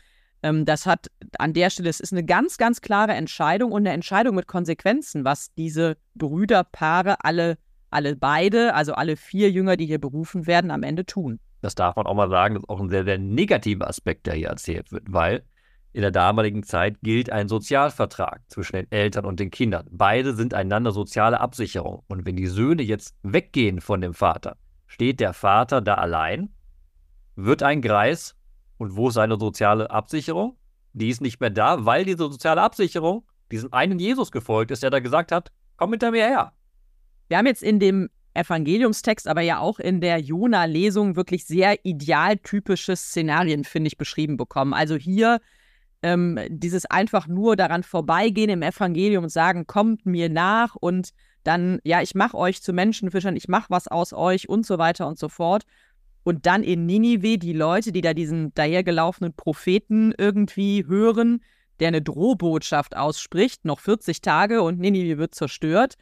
ähm, 0.43 0.65
das 0.65 0.85
hat 0.85 1.07
an 1.39 1.53
der 1.53 1.69
Stelle, 1.69 1.89
es 1.89 1.99
ist 1.99 2.13
eine 2.13 2.23
ganz, 2.23 2.57
ganz 2.57 2.81
klare 2.81 3.13
Entscheidung 3.13 3.71
und 3.71 3.81
eine 3.81 3.91
Entscheidung 3.91 4.35
mit 4.35 4.47
Konsequenzen, 4.47 5.25
was 5.25 5.53
diese 5.55 5.97
Brüderpaare 6.15 7.23
alle, 7.23 7.57
alle 7.89 8.15
beide, 8.15 8.75
also 8.75 8.93
alle 8.93 9.17
vier 9.17 9.49
Jünger, 9.49 9.77
die 9.77 9.85
hier 9.85 9.99
berufen 9.99 10.45
werden, 10.45 10.69
am 10.71 10.83
Ende 10.83 11.05
tun 11.05 11.39
das 11.63 11.75
darf 11.75 11.95
man 11.95 12.05
auch 12.05 12.13
mal 12.13 12.29
sagen, 12.29 12.55
das 12.55 12.63
ist 12.63 12.69
auch 12.69 12.81
ein 12.81 12.89
sehr, 12.89 13.05
sehr 13.05 13.17
negativer 13.17 13.87
Aspekt, 13.87 14.27
der 14.27 14.33
hier 14.33 14.49
erzählt 14.49 14.91
wird, 14.91 15.05
weil 15.07 15.43
in 15.93 16.01
der 16.01 16.11
damaligen 16.11 16.63
Zeit 16.63 16.97
gilt 17.01 17.31
ein 17.31 17.47
Sozialvertrag 17.47 18.41
zwischen 18.47 18.75
den 18.75 18.91
Eltern 18.91 19.25
und 19.25 19.39
den 19.39 19.49
Kindern. 19.49 19.87
Beide 19.89 20.33
sind 20.33 20.53
einander 20.53 20.91
soziale 20.91 21.39
Absicherung. 21.39 22.03
Und 22.07 22.25
wenn 22.25 22.35
die 22.35 22.47
Söhne 22.47 22.81
jetzt 22.81 23.15
weggehen 23.23 23.79
von 23.79 24.01
dem 24.01 24.13
Vater, 24.13 24.57
steht 24.87 25.19
der 25.19 25.33
Vater 25.33 25.81
da 25.81 25.95
allein, 25.95 26.49
wird 27.35 27.63
ein 27.63 27.81
Greis 27.81 28.35
und 28.77 28.95
wo 28.95 29.09
ist 29.09 29.15
seine 29.15 29.37
soziale 29.37 29.89
Absicherung? 29.89 30.57
Die 30.93 31.09
ist 31.09 31.21
nicht 31.21 31.39
mehr 31.39 31.49
da, 31.49 31.85
weil 31.85 32.05
diese 32.05 32.29
soziale 32.29 32.61
Absicherung 32.61 33.25
diesem 33.53 33.71
einen 33.71 33.99
Jesus 33.99 34.31
gefolgt 34.31 34.71
ist, 34.71 34.83
der 34.83 34.89
da 34.89 34.99
gesagt 34.99 35.31
hat, 35.31 35.51
komm 35.77 35.91
hinter 35.91 36.11
mir 36.11 36.25
her. 36.25 36.53
Wir 37.27 37.37
haben 37.37 37.45
jetzt 37.45 37.63
in 37.63 37.79
dem 37.79 38.09
Evangeliumstext, 38.33 39.27
aber 39.27 39.41
ja 39.41 39.59
auch 39.59 39.79
in 39.79 40.01
der 40.01 40.19
Jona-Lesung 40.19 41.15
wirklich 41.15 41.45
sehr 41.45 41.85
idealtypische 41.85 42.95
Szenarien, 42.95 43.63
finde 43.63 43.89
ich, 43.89 43.97
beschrieben 43.97 44.37
bekommen. 44.37 44.73
Also 44.73 44.95
hier 44.95 45.39
ähm, 46.01 46.39
dieses 46.49 46.85
einfach 46.85 47.27
nur 47.27 47.55
daran 47.55 47.83
vorbeigehen 47.83 48.49
im 48.49 48.63
Evangelium 48.63 49.25
und 49.25 49.29
sagen, 49.29 49.67
kommt 49.67 50.05
mir 50.05 50.29
nach 50.29 50.75
und 50.75 51.11
dann, 51.43 51.79
ja, 51.83 52.01
ich 52.01 52.15
mache 52.15 52.37
euch 52.37 52.61
zu 52.61 52.73
Menschenfischern, 52.73 53.35
ich 53.35 53.47
mache 53.47 53.69
was 53.69 53.87
aus 53.87 54.13
euch 54.13 54.49
und 54.49 54.65
so 54.65 54.77
weiter 54.77 55.07
und 55.07 55.19
so 55.19 55.29
fort. 55.29 55.63
Und 56.23 56.45
dann 56.45 56.63
in 56.63 56.85
Ninive 56.85 57.37
die 57.37 57.53
Leute, 57.53 57.91
die 57.91 58.01
da 58.01 58.13
diesen 58.13 58.53
dahergelaufenen 58.53 59.33
Propheten 59.33 60.13
irgendwie 60.17 60.85
hören, 60.87 61.43
der 61.79 61.89
eine 61.89 62.01
Drohbotschaft 62.01 62.95
ausspricht, 62.95 63.65
noch 63.65 63.79
40 63.79 64.21
Tage 64.21 64.61
und 64.61 64.79
Ninive 64.79 65.17
wird 65.17 65.35
zerstört. 65.35 65.95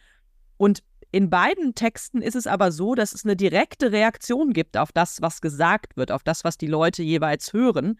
Und 0.57 0.83
in 1.11 1.29
beiden 1.29 1.75
Texten 1.75 2.21
ist 2.21 2.35
es 2.35 2.47
aber 2.47 2.71
so, 2.71 2.95
dass 2.95 3.13
es 3.13 3.25
eine 3.25 3.35
direkte 3.35 3.91
Reaktion 3.91 4.53
gibt 4.53 4.77
auf 4.77 4.91
das, 4.91 5.21
was 5.21 5.41
gesagt 5.41 5.97
wird, 5.97 6.11
auf 6.11 6.23
das, 6.23 6.43
was 6.43 6.57
die 6.57 6.67
Leute 6.67 7.03
jeweils 7.03 7.51
hören. 7.51 7.99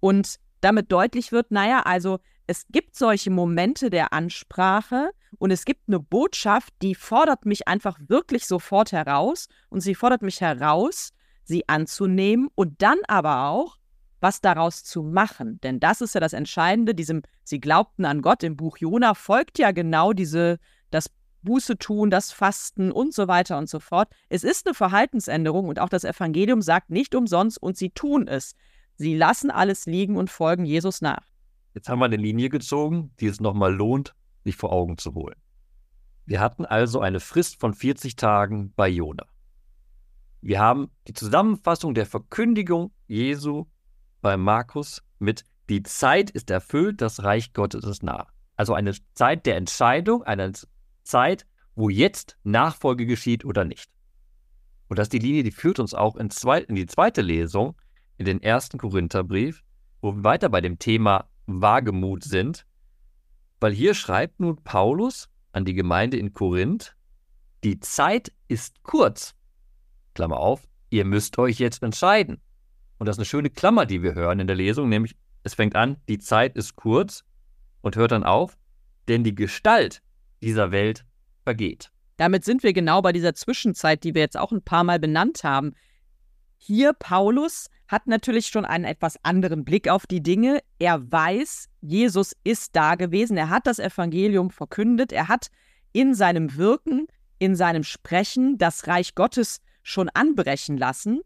Und 0.00 0.36
damit 0.60 0.92
deutlich 0.92 1.32
wird, 1.32 1.50
naja, 1.50 1.82
also 1.84 2.18
es 2.46 2.66
gibt 2.70 2.94
solche 2.94 3.30
Momente 3.30 3.90
der 3.90 4.12
Ansprache 4.12 5.10
und 5.38 5.50
es 5.50 5.64
gibt 5.64 5.88
eine 5.88 5.98
Botschaft, 5.98 6.72
die 6.82 6.94
fordert 6.94 7.44
mich 7.44 7.66
einfach 7.66 7.98
wirklich 8.06 8.46
sofort 8.46 8.92
heraus 8.92 9.48
und 9.68 9.80
sie 9.80 9.94
fordert 9.94 10.22
mich 10.22 10.40
heraus, 10.40 11.12
sie 11.46 11.68
anzunehmen 11.68 12.48
und 12.54 12.82
dann 12.82 12.98
aber 13.08 13.48
auch 13.48 13.78
was 14.20 14.40
daraus 14.40 14.82
zu 14.82 15.02
machen. 15.02 15.60
Denn 15.62 15.80
das 15.80 16.00
ist 16.00 16.14
ja 16.14 16.20
das 16.20 16.32
Entscheidende, 16.32 16.94
diesem 16.94 17.22
Sie 17.44 17.60
glaubten 17.60 18.04
an 18.04 18.22
Gott 18.22 18.42
im 18.42 18.56
Buch 18.56 18.78
Jona 18.78 19.14
folgt 19.14 19.58
ja 19.58 19.70
genau 19.70 20.12
diese, 20.12 20.58
das 20.90 21.10
Buße 21.42 21.78
tun, 21.78 22.10
das 22.10 22.32
Fasten 22.32 22.90
und 22.90 23.14
so 23.14 23.28
weiter 23.28 23.56
und 23.56 23.68
so 23.68 23.78
fort. 23.78 24.10
Es 24.28 24.42
ist 24.42 24.66
eine 24.66 24.74
Verhaltensänderung 24.74 25.68
und 25.68 25.78
auch 25.78 25.88
das 25.88 26.04
Evangelium 26.04 26.60
sagt 26.60 26.90
nicht 26.90 27.14
umsonst 27.14 27.62
und 27.62 27.76
sie 27.76 27.90
tun 27.90 28.26
es. 28.26 28.54
Sie 28.96 29.14
lassen 29.14 29.50
alles 29.50 29.86
liegen 29.86 30.16
und 30.16 30.28
folgen 30.28 30.64
Jesus 30.64 31.00
nach. 31.00 31.24
Jetzt 31.74 31.88
haben 31.88 32.00
wir 32.00 32.06
eine 32.06 32.16
Linie 32.16 32.48
gezogen, 32.48 33.12
die 33.20 33.26
es 33.26 33.40
nochmal 33.40 33.72
lohnt, 33.72 34.14
sich 34.44 34.56
vor 34.56 34.72
Augen 34.72 34.98
zu 34.98 35.14
holen. 35.14 35.36
Wir 36.24 36.40
hatten 36.40 36.64
also 36.64 37.00
eine 37.00 37.20
Frist 37.20 37.60
von 37.60 37.74
40 37.74 38.16
Tagen 38.16 38.72
bei 38.74 38.88
Jona. 38.88 39.26
Wir 40.40 40.60
haben 40.60 40.90
die 41.08 41.14
Zusammenfassung 41.14 41.94
der 41.94 42.06
Verkündigung 42.06 42.92
Jesu 43.06 43.66
bei 44.20 44.36
Markus 44.36 45.02
mit 45.18 45.44
Die 45.68 45.82
Zeit 45.82 46.30
ist 46.30 46.50
erfüllt, 46.50 47.00
das 47.00 47.24
Reich 47.24 47.52
Gottes 47.52 47.84
ist 47.84 48.02
nah. 48.02 48.28
Also 48.54 48.74
eine 48.74 48.94
Zeit 49.14 49.46
der 49.46 49.56
Entscheidung, 49.56 50.22
eine 50.22 50.52
Zeit, 51.02 51.46
wo 51.74 51.88
jetzt 51.88 52.38
Nachfolge 52.44 53.06
geschieht 53.06 53.44
oder 53.44 53.64
nicht. 53.64 53.90
Und 54.88 54.98
das 54.98 55.06
ist 55.06 55.12
die 55.12 55.18
Linie, 55.18 55.42
die 55.42 55.50
führt 55.50 55.78
uns 55.78 55.94
auch 55.94 56.16
in, 56.16 56.30
zwei, 56.30 56.60
in 56.60 56.76
die 56.76 56.86
zweite 56.86 57.22
Lesung, 57.22 57.76
in 58.16 58.24
den 58.24 58.40
ersten 58.42 58.78
Korintherbrief, 58.78 59.62
wo 60.00 60.12
wir 60.12 60.24
weiter 60.24 60.48
bei 60.48 60.60
dem 60.60 60.78
Thema 60.78 61.28
Wagemut 61.46 62.24
sind, 62.24 62.66
weil 63.60 63.72
hier 63.72 63.94
schreibt 63.94 64.40
nun 64.40 64.62
Paulus 64.62 65.28
an 65.52 65.64
die 65.64 65.74
Gemeinde 65.74 66.18
in 66.18 66.32
Korinth, 66.32 66.96
die 67.64 67.80
Zeit 67.80 68.32
ist 68.48 68.82
kurz. 68.82 69.34
Klammer 70.16 70.40
auf, 70.40 70.66
ihr 70.90 71.04
müsst 71.04 71.38
euch 71.38 71.58
jetzt 71.58 71.82
entscheiden. 71.82 72.40
Und 72.98 73.06
das 73.06 73.16
ist 73.16 73.20
eine 73.20 73.26
schöne 73.26 73.50
Klammer, 73.50 73.86
die 73.86 74.02
wir 74.02 74.14
hören 74.14 74.40
in 74.40 74.46
der 74.46 74.56
Lesung, 74.56 74.88
nämlich 74.88 75.14
es 75.44 75.54
fängt 75.54 75.76
an, 75.76 75.98
die 76.08 76.18
Zeit 76.18 76.56
ist 76.56 76.74
kurz 76.74 77.22
und 77.82 77.94
hört 77.94 78.10
dann 78.10 78.24
auf, 78.24 78.56
denn 79.06 79.22
die 79.22 79.34
Gestalt 79.34 80.02
dieser 80.42 80.72
Welt 80.72 81.04
vergeht. 81.44 81.92
Damit 82.16 82.44
sind 82.44 82.62
wir 82.62 82.72
genau 82.72 83.02
bei 83.02 83.12
dieser 83.12 83.34
Zwischenzeit, 83.34 84.02
die 84.02 84.14
wir 84.14 84.22
jetzt 84.22 84.38
auch 84.38 84.50
ein 84.50 84.62
paar 84.62 84.82
Mal 84.82 84.98
benannt 84.98 85.44
haben. 85.44 85.74
Hier, 86.56 86.94
Paulus 86.94 87.68
hat 87.86 88.06
natürlich 88.06 88.46
schon 88.46 88.64
einen 88.64 88.84
etwas 88.84 89.22
anderen 89.22 89.64
Blick 89.64 89.88
auf 89.88 90.06
die 90.06 90.22
Dinge. 90.22 90.60
Er 90.78 91.12
weiß, 91.12 91.68
Jesus 91.82 92.34
ist 92.42 92.74
da 92.74 92.94
gewesen. 92.94 93.36
Er 93.36 93.50
hat 93.50 93.66
das 93.66 93.78
Evangelium 93.78 94.50
verkündet. 94.50 95.12
Er 95.12 95.28
hat 95.28 95.48
in 95.92 96.14
seinem 96.14 96.56
Wirken, 96.56 97.06
in 97.38 97.54
seinem 97.54 97.84
Sprechen 97.84 98.56
das 98.58 98.88
Reich 98.88 99.14
Gottes 99.14 99.60
schon 99.86 100.08
anbrechen 100.10 100.76
lassen. 100.76 101.20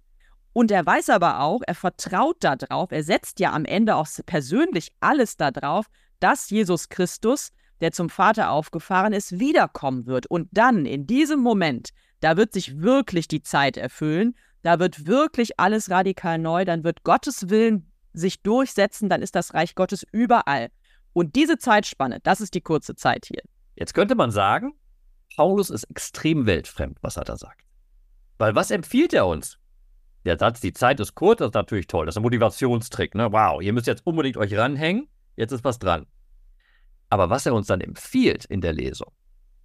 Und 0.52 0.70
er 0.70 0.84
weiß 0.84 1.10
aber 1.10 1.40
auch, 1.40 1.60
er 1.66 1.74
vertraut 1.74 2.36
darauf, 2.40 2.92
er 2.92 3.02
setzt 3.02 3.40
ja 3.40 3.52
am 3.52 3.64
Ende 3.64 3.96
auch 3.96 4.06
persönlich 4.26 4.92
alles 5.00 5.36
darauf, 5.36 5.86
dass 6.18 6.50
Jesus 6.50 6.88
Christus, 6.88 7.52
der 7.80 7.92
zum 7.92 8.10
Vater 8.10 8.50
aufgefahren 8.50 9.12
ist, 9.12 9.38
wiederkommen 9.38 10.06
wird. 10.06 10.26
Und 10.26 10.48
dann, 10.52 10.84
in 10.84 11.06
diesem 11.06 11.40
Moment, 11.40 11.90
da 12.20 12.36
wird 12.36 12.52
sich 12.52 12.80
wirklich 12.80 13.28
die 13.28 13.42
Zeit 13.42 13.76
erfüllen, 13.76 14.36
da 14.62 14.78
wird 14.78 15.06
wirklich 15.06 15.58
alles 15.58 15.88
radikal 15.88 16.36
neu, 16.36 16.66
dann 16.66 16.84
wird 16.84 17.02
Gottes 17.02 17.48
Willen 17.48 17.90
sich 18.12 18.42
durchsetzen, 18.42 19.08
dann 19.08 19.22
ist 19.22 19.34
das 19.34 19.54
Reich 19.54 19.74
Gottes 19.74 20.04
überall. 20.12 20.68
Und 21.14 21.34
diese 21.36 21.56
Zeitspanne, 21.56 22.20
das 22.22 22.42
ist 22.42 22.54
die 22.54 22.60
kurze 22.60 22.94
Zeit 22.94 23.24
hier. 23.24 23.42
Jetzt 23.76 23.94
könnte 23.94 24.16
man 24.16 24.30
sagen, 24.30 24.74
Paulus 25.36 25.70
ist 25.70 25.84
extrem 25.84 26.44
weltfremd, 26.44 26.98
was 27.00 27.16
er 27.16 27.24
da 27.24 27.38
sagt. 27.38 27.69
Weil 28.40 28.54
was 28.54 28.70
empfiehlt 28.70 29.12
er 29.12 29.26
uns? 29.26 29.58
Der 30.24 30.38
Satz, 30.38 30.62
die 30.62 30.72
Zeit 30.72 30.98
ist 30.98 31.14
kurz, 31.14 31.42
ist 31.42 31.52
natürlich 31.52 31.88
toll. 31.88 32.06
Das 32.06 32.14
ist 32.14 32.20
ein 32.20 32.22
Motivationstrick. 32.22 33.14
Ne? 33.14 33.30
Wow, 33.30 33.60
ihr 33.60 33.74
müsst 33.74 33.86
jetzt 33.86 34.06
unbedingt 34.06 34.38
euch 34.38 34.56
ranhängen. 34.56 35.08
Jetzt 35.36 35.52
ist 35.52 35.62
was 35.62 35.78
dran. 35.78 36.06
Aber 37.10 37.28
was 37.28 37.44
er 37.44 37.52
uns 37.52 37.66
dann 37.66 37.82
empfiehlt 37.82 38.46
in 38.46 38.62
der 38.62 38.72
Lesung, 38.72 39.12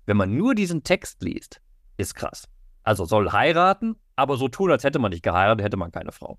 wenn 0.06 0.18
man 0.18 0.36
nur 0.36 0.56
diesen 0.56 0.84
Text 0.84 1.24
liest, 1.24 1.62
ist 1.96 2.16
krass. 2.16 2.50
Also 2.84 3.06
soll 3.06 3.32
heiraten, 3.32 3.96
aber 4.18 4.36
so 4.36 4.50
tun, 4.50 4.70
als 4.72 4.84
hätte 4.84 5.00
man 5.00 5.12
nicht 5.12 5.24
geheiratet, 5.24 5.64
hätte 5.64 5.78
man 5.78 5.94
keine 5.94 6.12
Frau. 6.12 6.38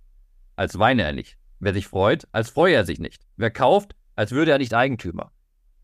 Als 0.56 0.78
weine 0.78 1.04
er 1.04 1.14
nicht. 1.14 1.38
Wer 1.58 1.72
sich 1.72 1.88
freut, 1.88 2.28
als 2.32 2.50
freue 2.50 2.74
er 2.74 2.84
sich 2.84 3.00
nicht. 3.00 3.22
Wer 3.38 3.50
kauft, 3.50 3.96
als 4.14 4.32
würde 4.32 4.50
er 4.50 4.58
nicht 4.58 4.74
Eigentümer. 4.74 5.32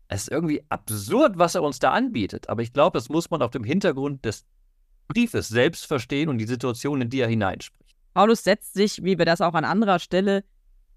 Es 0.07 0.23
ist 0.23 0.31
irgendwie 0.31 0.63
absurd, 0.69 1.39
was 1.39 1.55
er 1.55 1.63
uns 1.63 1.79
da 1.79 1.93
anbietet, 1.93 2.47
aber 2.47 2.61
ich 2.61 2.73
glaube, 2.73 2.95
das 2.99 3.09
muss 3.09 3.31
man 3.31 3.41
auf 3.41 3.49
dem 3.49 3.63
Hintergrund 3.63 4.23
des 4.23 4.45
Briefes 5.07 5.47
selbst 5.49 5.85
verstehen 5.85 6.29
und 6.29 6.37
die 6.37 6.47
Situation, 6.47 7.01
in 7.01 7.09
die 7.09 7.19
er 7.19 7.27
hineinspricht. 7.27 7.95
Paulus 8.13 8.43
setzt 8.43 8.73
sich, 8.73 9.03
wie 9.03 9.17
wir 9.17 9.25
das 9.25 9.41
auch 9.41 9.53
an 9.53 9.65
anderer 9.65 9.99
Stelle 9.99 10.43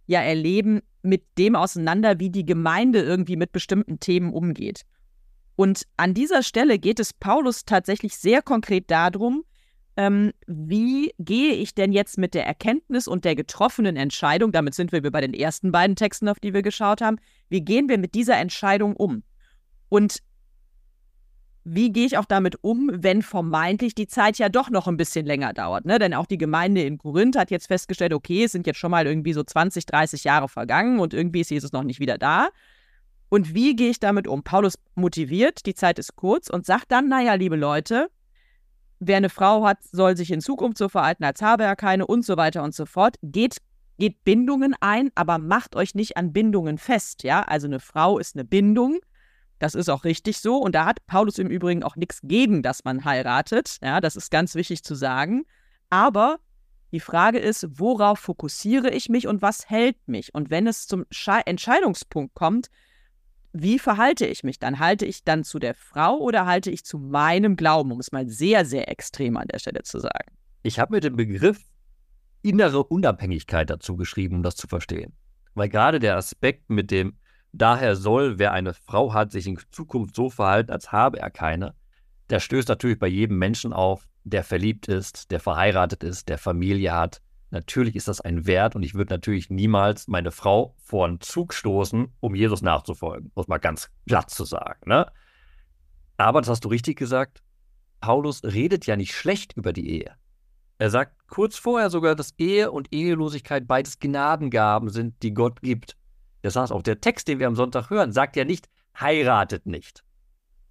ja 0.07 0.21
erleben, 0.21 0.83
mit 1.03 1.25
dem 1.39 1.57
auseinander, 1.57 2.19
wie 2.21 2.31
die 2.31 2.45
Gemeinde 2.45 3.03
irgendwie 3.03 3.37
mit 3.37 3.53
bestimmten 3.53 4.01
Themen 4.01 4.33
umgeht. 4.33 4.83
Und 5.57 5.87
an 5.97 6.15
dieser 6.15 6.43
Stelle 6.43 6.79
geht 6.79 7.01
es 7.01 7.15
Paulus 7.15 7.65
tatsächlich 7.65 8.17
sehr 8.17 8.43
konkret 8.43 8.91
darum, 8.91 9.45
ähm, 9.97 10.33
wie 10.47 11.15
gehe 11.19 11.55
ich 11.55 11.75
denn 11.75 11.93
jetzt 11.93 12.19
mit 12.19 12.35
der 12.35 12.47
Erkenntnis 12.47 13.09
und 13.09 13.25
der 13.25 13.35
getroffenen 13.35 13.97
Entscheidung, 13.97 14.53
damit 14.53 14.75
sind 14.75 14.93
wir 14.93 15.01
bei 15.11 15.23
den 15.23 15.33
ersten 15.33 15.73
beiden 15.73 15.97
Texten, 15.97 16.29
auf 16.29 16.39
die 16.39 16.53
wir 16.53 16.61
geschaut 16.61 17.01
haben, 17.01 17.17
wie 17.49 17.63
gehen 17.63 17.89
wir 17.89 17.97
mit 17.97 18.15
dieser 18.15 18.37
Entscheidung 18.37 18.95
um? 18.95 19.23
Und 19.89 20.19
wie 21.69 21.91
gehe 21.91 22.07
ich 22.07 22.17
auch 22.17 22.27
damit 22.27 22.63
um, 22.63 22.93
wenn 22.93 23.23
vermeintlich 23.23 23.97
die 23.97 24.07
Zeit 24.07 24.39
ja 24.39 24.49
doch 24.49 24.71
noch 24.71 24.87
ein 24.87 24.97
bisschen 24.97 25.27
länger 25.27 25.53
dauert? 25.53 25.85
Ne? 25.85 25.99
Denn 25.99 26.15
auch 26.15 26.27
die 26.27 26.39
Gemeinde 26.39 26.83
in 26.83 26.97
Korinth 26.97 27.37
hat 27.37 27.51
jetzt 27.51 27.67
festgestellt, 27.67 28.13
okay, 28.13 28.45
es 28.45 28.53
sind 28.53 28.69
jetzt 28.69 28.79
schon 28.79 28.93
mal 28.93 29.05
irgendwie 29.05 29.33
so 29.33 29.43
20, 29.43 29.85
30 29.85 30.23
Jahre 30.23 30.49
vergangen 30.49 31.01
und 31.01 31.13
irgendwie 31.13 31.41
ist 31.41 31.51
Jesus 31.51 31.73
noch 31.73 31.83
nicht 31.83 31.99
wieder 31.99 32.19
da. 32.19 32.51
Und 33.31 33.53
wie 33.53 33.75
gehe 33.75 33.91
ich 33.91 33.99
damit 33.99 34.29
um? 34.29 34.45
Paulus 34.45 34.79
motiviert, 34.95 35.67
die 35.67 35.75
Zeit 35.75 35.99
ist 35.99 36.15
kurz 36.15 36.49
und 36.49 36.65
sagt 36.65 36.93
dann, 36.93 37.09
naja, 37.09 37.35
liebe 37.35 37.57
Leute, 37.57 38.11
wer 39.01 39.17
eine 39.17 39.29
Frau 39.29 39.67
hat, 39.67 39.83
soll 39.83 40.17
sich 40.17 40.31
in 40.31 40.41
Zukunft 40.41 40.79
so 40.79 40.89
verhalten, 40.89 41.25
als 41.25 41.43
habe 41.43 41.65
er 41.65 41.75
keine 41.75 42.07
und 42.07 42.25
so 42.25 42.37
weiter 42.37 42.63
und 42.63 42.77
so 42.77 42.87
fort. 42.87 43.17
Geht, 43.23 43.57
geht 43.99 44.23
Bindungen 44.23 44.77
ein, 44.79 45.11
aber 45.17 45.39
macht 45.39 45.75
euch 45.75 45.97
nicht 45.97 46.17
an 46.17 46.33
Bindungen 46.33 46.79
fest. 46.79 47.25
Ja, 47.25 47.43
also 47.43 47.67
eine 47.67 47.81
Frau 47.81 48.21
ist 48.21 48.37
eine 48.37 48.45
Bindung. 48.45 49.01
Das 49.59 49.75
ist 49.75 49.89
auch 49.89 50.05
richtig 50.05 50.39
so. 50.39 50.59
Und 50.59 50.75
da 50.75 50.85
hat 50.85 51.07
Paulus 51.07 51.39
im 51.39 51.49
Übrigen 51.49 51.83
auch 51.83 51.97
nichts 51.97 52.21
gegen, 52.23 52.63
dass 52.63 52.85
man 52.85 53.05
heiratet. 53.05 53.79
Ja, 53.83 54.01
das 54.01 54.17
ist 54.17 54.31
ganz 54.31 54.55
wichtig 54.55 54.83
zu 54.85 54.95
sagen. 54.95 55.45
Aber 55.89 56.39
die 56.93 57.01
Frage 57.01 57.39
ist, 57.39 57.67
worauf 57.79 58.19
fokussiere 58.19 58.91
ich 58.91 59.09
mich 59.09 59.27
und 59.27 59.43
was 59.43 59.69
hält 59.69 59.97
mich? 60.07 60.35
Und 60.35 60.51
wenn 60.51 60.67
es 60.67 60.87
zum 60.87 61.05
Entscheidungspunkt 61.47 62.35
kommt, 62.35 62.69
wie 63.53 63.79
verhalte 63.79 64.27
ich 64.27 64.45
mich 64.45 64.59
dann? 64.59 64.79
Halte 64.79 65.07
ich 65.07 65.25
dann 65.25 65.43
zu 65.43 65.59
der 65.59 65.75
Frau 65.75 66.19
oder 66.19 66.47
halte 66.47 66.71
ich 66.71 66.85
zu 66.85 66.99
meinem 66.99 67.57
Glauben, 67.57 67.91
um 67.91 68.01
es 68.01 68.13
mal 68.13 68.29
sehr, 68.29 68.65
sehr 68.65 68.91
extrem 68.91 69.37
an 69.37 69.49
der 69.49 69.59
Stelle 69.59 69.83
zu 69.83 69.99
sagen? 69.99 70.37
Ich 70.63 70.79
habe 70.79 70.95
mir 70.95 71.01
den 71.01 71.17
Begriff 71.17 71.59
innere 72.43 72.85
Unabhängigkeit 72.85 73.71
dazu 73.71 73.97
geschrieben, 73.97 74.37
um 74.37 74.43
das 74.43 74.57
zu 74.57 74.67
verstehen. 74.69 75.15
Weil 75.55 75.69
gerade 75.69 75.99
der 75.99 76.17
Aspekt 76.17 76.69
mit 76.69 76.91
dem, 76.91 77.17
daher 77.57 77.97
soll, 77.97 78.39
wer 78.39 78.53
eine 78.53 78.75
Frau 78.75 79.13
hat, 79.13 79.33
sich 79.33 79.47
in 79.47 79.59
Zukunft 79.71 80.15
so 80.15 80.31
verhalten, 80.31 80.71
als 80.71 80.93
habe 80.93 81.19
er 81.19 81.31
keine, 81.31 81.75
der 82.31 82.41
stößt 82.41 82.69
natürlich 82.69 82.99
bei 82.99 83.07
jedem 83.09 83.39
Menschen 83.39 83.73
auf, 83.73 84.07
der 84.25 84.43
verliebt 84.45 84.89
ist, 84.89 85.31
der 85.31 85.41
verheiratet 85.41 86.03
ist, 86.03 86.29
der 86.29 86.39
Familie 86.39 86.95
hat, 86.95 87.21
Natürlich 87.51 87.95
ist 87.95 88.09
das 88.09 88.21
ein 88.21 88.47
Wert 88.47 88.75
und 88.75 88.83
ich 88.83 88.95
würde 88.95 89.15
natürlich 89.15 89.51
niemals 89.51 90.09
meine 90.09 90.33
Frau 90.33 90.75
vor 90.79 91.07
einen 91.07 91.21
Zug 91.21 91.55
stoßen, 91.55 92.09
um 92.21 92.35
Jesus 92.35 92.61
nachzufolgen, 92.61 93.31
muss 93.35 93.47
mal 93.47 93.59
ganz 93.59 93.89
platt 94.05 94.31
zu 94.31 94.45
sagen. 94.45 94.81
Ne? 94.89 95.07
Aber, 96.17 96.41
das 96.41 96.51
hast 96.51 96.65
du 96.65 96.69
richtig 96.69 96.99
gesagt, 96.99 97.43
Paulus 98.01 98.43
redet 98.43 98.87
ja 98.87 98.97
nicht 98.97 99.15
schlecht 99.15 99.53
über 99.55 99.73
die 99.73 99.89
Ehe. 99.89 100.17
Er 100.79 100.91
sagt 100.91 101.29
kurz 101.29 101.57
vorher 101.57 101.89
sogar, 101.89 102.15
dass 102.15 102.35
Ehe 102.37 102.71
und 102.71 102.93
Ehelosigkeit 102.93 103.67
beides 103.67 103.99
Gnadengaben 104.01 104.91
sind, 104.91 105.23
die 105.23 105.33
Gott 105.33 105.63
gibt. 105.63 105.97
Das 106.47 106.57
heißt, 106.57 106.73
auch 106.73 106.83
der 106.83 107.01
Text, 107.01 107.29
den 107.29 107.39
wir 107.39 107.47
am 107.47 107.57
Sonntag 107.57 107.91
hören, 107.91 108.13
sagt 108.13 108.37
ja 108.37 108.45
nicht, 108.45 108.69
heiratet 108.99 109.67
nicht. 109.67 110.05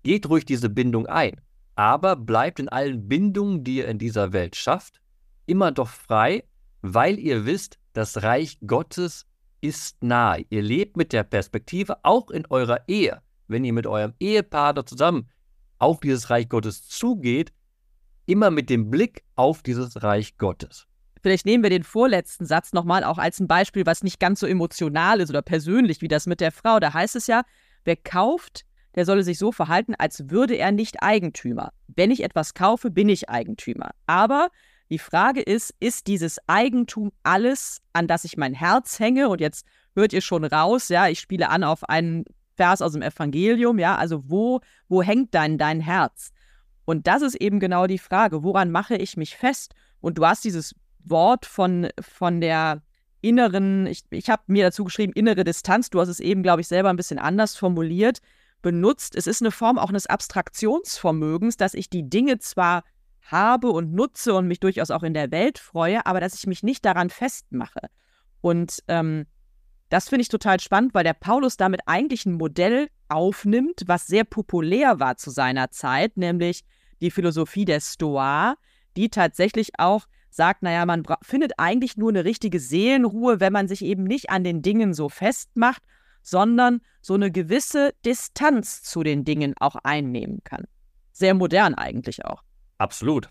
Geht 0.04 0.30
ruhig 0.30 0.46
diese 0.46 0.70
Bindung 0.70 1.08
ein, 1.08 1.42
aber 1.76 2.16
bleibt 2.16 2.60
in 2.60 2.70
allen 2.70 3.08
Bindungen, 3.08 3.64
die 3.64 3.78
ihr 3.78 3.88
in 3.88 4.00
dieser 4.00 4.34
Welt 4.34 4.56
schafft, 4.56 5.02
immer 5.46 5.72
doch 5.72 5.90
frei 5.90 6.44
weil 6.94 7.18
ihr 7.18 7.46
wisst, 7.46 7.80
das 7.94 8.22
Reich 8.22 8.60
Gottes 8.66 9.26
ist 9.60 10.04
nahe. 10.04 10.46
Ihr 10.50 10.62
lebt 10.62 10.98
mit 10.98 11.14
der 11.14 11.24
Perspektive 11.24 11.98
auch 12.04 12.30
in 12.30 12.46
eurer 12.48 12.88
Ehe, 12.88 13.22
wenn 13.48 13.64
ihr 13.64 13.74
mit 13.74 13.88
eurem 13.88 14.14
Ehepartner 14.20 14.86
zusammen 14.86 15.30
auf 15.80 16.00
dieses 16.00 16.30
Reich 16.30 16.48
Gottes 16.48 16.88
zugeht, 16.88 17.52
immer 18.28 18.52
mit 18.52 18.70
dem 18.70 18.92
Blick 18.92 19.24
auf 19.36 19.64
dieses 19.64 20.04
Reich 20.04 20.38
Gottes. 20.38 20.88
Vielleicht 21.26 21.48
nehmen 21.48 21.64
wir 21.64 21.72
den 21.72 21.82
vorletzten 21.82 22.46
Satz 22.46 22.72
nochmal 22.72 23.04
auch 23.04 23.18
als 23.18 23.40
ein 23.40 23.48
Beispiel, 23.48 23.88
was 23.88 24.04
nicht 24.04 24.20
ganz 24.20 24.42
so 24.42 24.46
emotional 24.46 25.20
ist 25.22 25.32
oder 25.32 25.42
persönlich 25.42 26.04
wie 26.04 26.08
das 26.08 26.28
mit 26.28 26.40
der 26.40 26.52
Frau. 26.52 26.80
Da 26.80 26.94
heißt 26.94 27.16
es 27.16 27.26
ja, 27.26 27.42
wer 27.84 27.96
kauft, 27.96 28.64
der 28.94 29.06
solle 29.06 29.24
sich 29.24 29.40
so 29.40 29.52
verhalten, 29.52 29.96
als 29.98 30.30
würde 30.30 30.54
er 30.54 30.72
nicht 30.72 31.02
Eigentümer. 31.02 31.72
Wenn 31.88 32.12
ich 32.12 32.24
etwas 32.24 32.54
kaufe, 32.54 32.92
bin 32.92 33.10
ich 33.10 33.28
Eigentümer. 33.28 33.90
Aber 34.06 34.50
die 34.92 35.00
Frage 35.00 35.42
ist, 35.42 35.74
ist 35.80 36.06
dieses 36.06 36.38
Eigentum 36.46 37.12
alles, 37.24 37.82
an 37.94 38.06
das 38.06 38.24
ich 38.24 38.38
mein 38.38 38.54
Herz 38.54 39.00
hänge? 39.00 39.28
Und 39.28 39.42
jetzt 39.42 39.66
hört 39.96 40.14
ihr 40.14 40.22
schon 40.22 40.46
raus, 40.46 40.90
ja, 40.90 41.08
ich 41.08 41.20
spiele 41.20 41.50
an 41.50 41.64
auf 41.64 41.90
einen 41.90 42.26
Vers 42.56 42.84
aus 42.84 42.94
dem 42.94 43.02
Evangelium, 43.02 43.80
ja, 43.80 43.96
also 43.96 44.30
wo, 44.30 44.60
wo 44.90 45.02
hängt 45.02 45.34
dein, 45.34 45.58
dein 45.58 45.80
Herz? 45.80 46.30
Und 46.86 47.08
das 47.08 47.24
ist 47.24 47.34
eben 47.34 47.60
genau 47.60 47.88
die 47.88 47.98
Frage, 47.98 48.44
woran 48.44 48.70
mache 48.70 48.96
ich 48.96 49.18
mich 49.18 49.36
fest? 49.36 49.74
Und 50.02 50.20
du 50.20 50.28
hast 50.28 50.44
dieses 50.44 50.76
Wort 51.10 51.46
von, 51.46 51.90
von 52.00 52.42
der 52.42 52.82
inneren, 53.22 53.88
ich, 53.88 54.04
ich 54.12 54.30
habe 54.30 54.44
mir 54.48 54.66
dazu 54.66 54.84
geschrieben, 54.84 55.14
innere 55.14 55.44
Distanz, 55.44 55.90
du 55.90 56.00
hast 56.00 56.10
es 56.10 56.20
eben, 56.20 56.44
glaube 56.44 56.62
ich, 56.62 56.68
selber 56.68 56.90
ein 56.90 56.96
bisschen 56.96 57.20
anders 57.20 57.56
formuliert, 57.56 58.20
benutzt. 58.62 59.16
Es 59.16 59.28
ist 59.28 59.42
eine 59.42 59.52
Form 59.52 59.78
auch 59.78 59.90
eines 59.90 60.08
Abstraktionsvermögens, 60.08 61.58
dass 61.58 61.74
ich 61.74 61.90
die 61.90 62.08
Dinge 62.08 62.40
zwar 62.40 62.84
habe 63.24 63.70
und 63.70 63.94
nutze 63.94 64.34
und 64.36 64.48
mich 64.48 64.60
durchaus 64.60 64.92
auch 64.92 65.04
in 65.04 65.14
der 65.14 65.32
Welt 65.32 65.58
freue, 65.58 66.06
aber 66.06 66.20
dass 66.20 66.36
ich 66.36 66.46
mich 66.46 66.64
nicht 66.64 66.86
daran 66.86 67.10
festmache. 67.10 67.90
Und 68.42 68.84
ähm, 68.88 69.26
das 69.90 70.10
finde 70.10 70.22
ich 70.22 70.30
total 70.30 70.60
spannend, 70.60 70.94
weil 70.94 71.04
der 71.04 71.14
Paulus 71.14 71.58
damit 71.58 71.82
eigentlich 71.86 72.26
ein 72.26 72.34
Modell 72.34 72.90
aufnimmt, 73.08 73.84
was 73.88 74.08
sehr 74.08 74.24
populär 74.24 75.00
war 75.00 75.18
zu 75.18 75.30
seiner 75.30 75.72
Zeit, 75.72 76.18
nämlich 76.18 76.64
die 77.02 77.12
Philosophie 77.12 77.66
der 77.66 77.80
Stoa, 77.80 78.56
die 78.96 79.10
tatsächlich 79.10 79.80
auch 79.80 80.06
sagt, 80.36 80.64
naja, 80.64 80.86
man 80.86 81.04
findet 81.22 81.54
eigentlich 81.58 81.98
nur 81.98 82.10
eine 82.10 82.26
richtige 82.26 82.60
Seelenruhe, 82.60 83.40
wenn 83.40 83.54
man 83.54 83.68
sich 83.68 83.84
eben 83.84 84.04
nicht 84.04 84.30
an 84.30 84.44
den 84.44 84.62
Dingen 84.62 84.94
so 84.94 85.10
festmacht, 85.10 85.82
sondern 86.22 86.82
so 87.02 87.14
eine 87.14 87.32
gewisse 87.32 87.94
Distanz 88.04 88.84
zu 88.84 89.04
den 89.04 89.24
Dingen 89.24 89.54
auch 89.60 89.76
einnehmen 89.84 90.42
kann. 90.44 90.66
Sehr 91.12 91.34
modern 91.34 91.76
eigentlich 91.76 92.26
auch. 92.26 92.44
Absolut. 92.78 93.30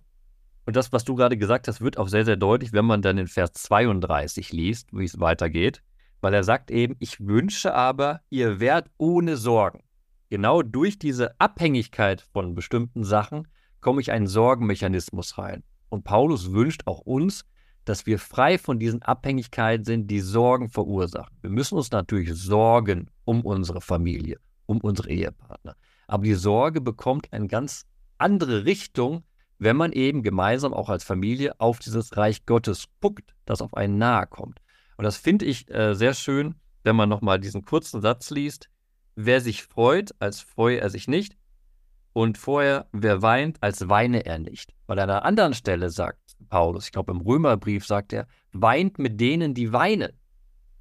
Und 0.64 0.76
das, 0.76 0.92
was 0.92 1.04
du 1.04 1.14
gerade 1.14 1.36
gesagt 1.36 1.68
hast, 1.68 1.82
wird 1.82 1.98
auch 1.98 2.08
sehr, 2.08 2.24
sehr 2.24 2.36
deutlich, 2.36 2.72
wenn 2.72 2.86
man 2.86 3.02
dann 3.02 3.18
in 3.18 3.26
Vers 3.26 3.52
32 3.52 4.52
liest, 4.52 4.88
wie 4.92 5.04
es 5.04 5.20
weitergeht, 5.20 5.82
weil 6.22 6.32
er 6.32 6.44
sagt 6.44 6.70
eben, 6.70 6.96
ich 7.00 7.20
wünsche 7.20 7.74
aber, 7.74 8.22
ihr 8.30 8.60
werdet 8.60 8.90
ohne 8.96 9.36
Sorgen. 9.36 9.82
Genau 10.30 10.62
durch 10.62 10.98
diese 10.98 11.38
Abhängigkeit 11.38 12.22
von 12.32 12.54
bestimmten 12.54 13.04
Sachen 13.04 13.46
komme 13.82 14.00
ich 14.00 14.10
einen 14.10 14.26
Sorgenmechanismus 14.26 15.36
rein. 15.36 15.62
Und 15.94 16.02
Paulus 16.02 16.50
wünscht 16.50 16.82
auch 16.86 17.02
uns, 17.02 17.44
dass 17.84 18.04
wir 18.04 18.18
frei 18.18 18.58
von 18.58 18.80
diesen 18.80 19.02
Abhängigkeiten 19.02 19.84
sind, 19.84 20.10
die 20.10 20.18
Sorgen 20.18 20.68
verursachen. 20.68 21.36
Wir 21.40 21.50
müssen 21.50 21.76
uns 21.76 21.92
natürlich 21.92 22.34
sorgen 22.34 23.10
um 23.24 23.42
unsere 23.42 23.80
Familie, 23.80 24.40
um 24.66 24.80
unsere 24.80 25.08
Ehepartner. 25.08 25.76
Aber 26.08 26.24
die 26.24 26.34
Sorge 26.34 26.80
bekommt 26.80 27.32
eine 27.32 27.46
ganz 27.46 27.86
andere 28.18 28.64
Richtung, 28.64 29.22
wenn 29.60 29.76
man 29.76 29.92
eben 29.92 30.24
gemeinsam 30.24 30.74
auch 30.74 30.88
als 30.88 31.04
Familie 31.04 31.60
auf 31.60 31.78
dieses 31.78 32.16
Reich 32.16 32.44
Gottes 32.44 32.86
guckt, 33.00 33.36
das 33.44 33.62
auf 33.62 33.74
einen 33.74 33.96
nahe 33.96 34.26
kommt. 34.26 34.58
Und 34.96 35.04
das 35.04 35.16
finde 35.16 35.44
ich 35.44 35.72
äh, 35.72 35.94
sehr 35.94 36.14
schön, 36.14 36.56
wenn 36.82 36.96
man 36.96 37.08
nochmal 37.08 37.38
diesen 37.38 37.64
kurzen 37.64 38.00
Satz 38.00 38.30
liest. 38.30 38.68
Wer 39.14 39.40
sich 39.40 39.62
freut, 39.62 40.10
als 40.18 40.40
freue 40.40 40.80
er 40.80 40.90
sich 40.90 41.06
nicht. 41.06 41.36
Und 42.14 42.38
vorher, 42.38 42.86
wer 42.92 43.22
weint, 43.22 43.60
als 43.60 43.88
weine 43.88 44.24
er 44.24 44.38
nicht. 44.38 44.72
Weil 44.86 45.00
an 45.00 45.10
einer 45.10 45.24
anderen 45.24 45.52
Stelle 45.52 45.90
sagt 45.90 46.36
Paulus, 46.48 46.86
ich 46.86 46.92
glaube 46.92 47.12
im 47.12 47.20
Römerbrief 47.20 47.84
sagt 47.84 48.12
er, 48.12 48.28
weint 48.52 49.00
mit 49.00 49.20
denen, 49.20 49.52
die 49.52 49.72
weinen. 49.72 50.12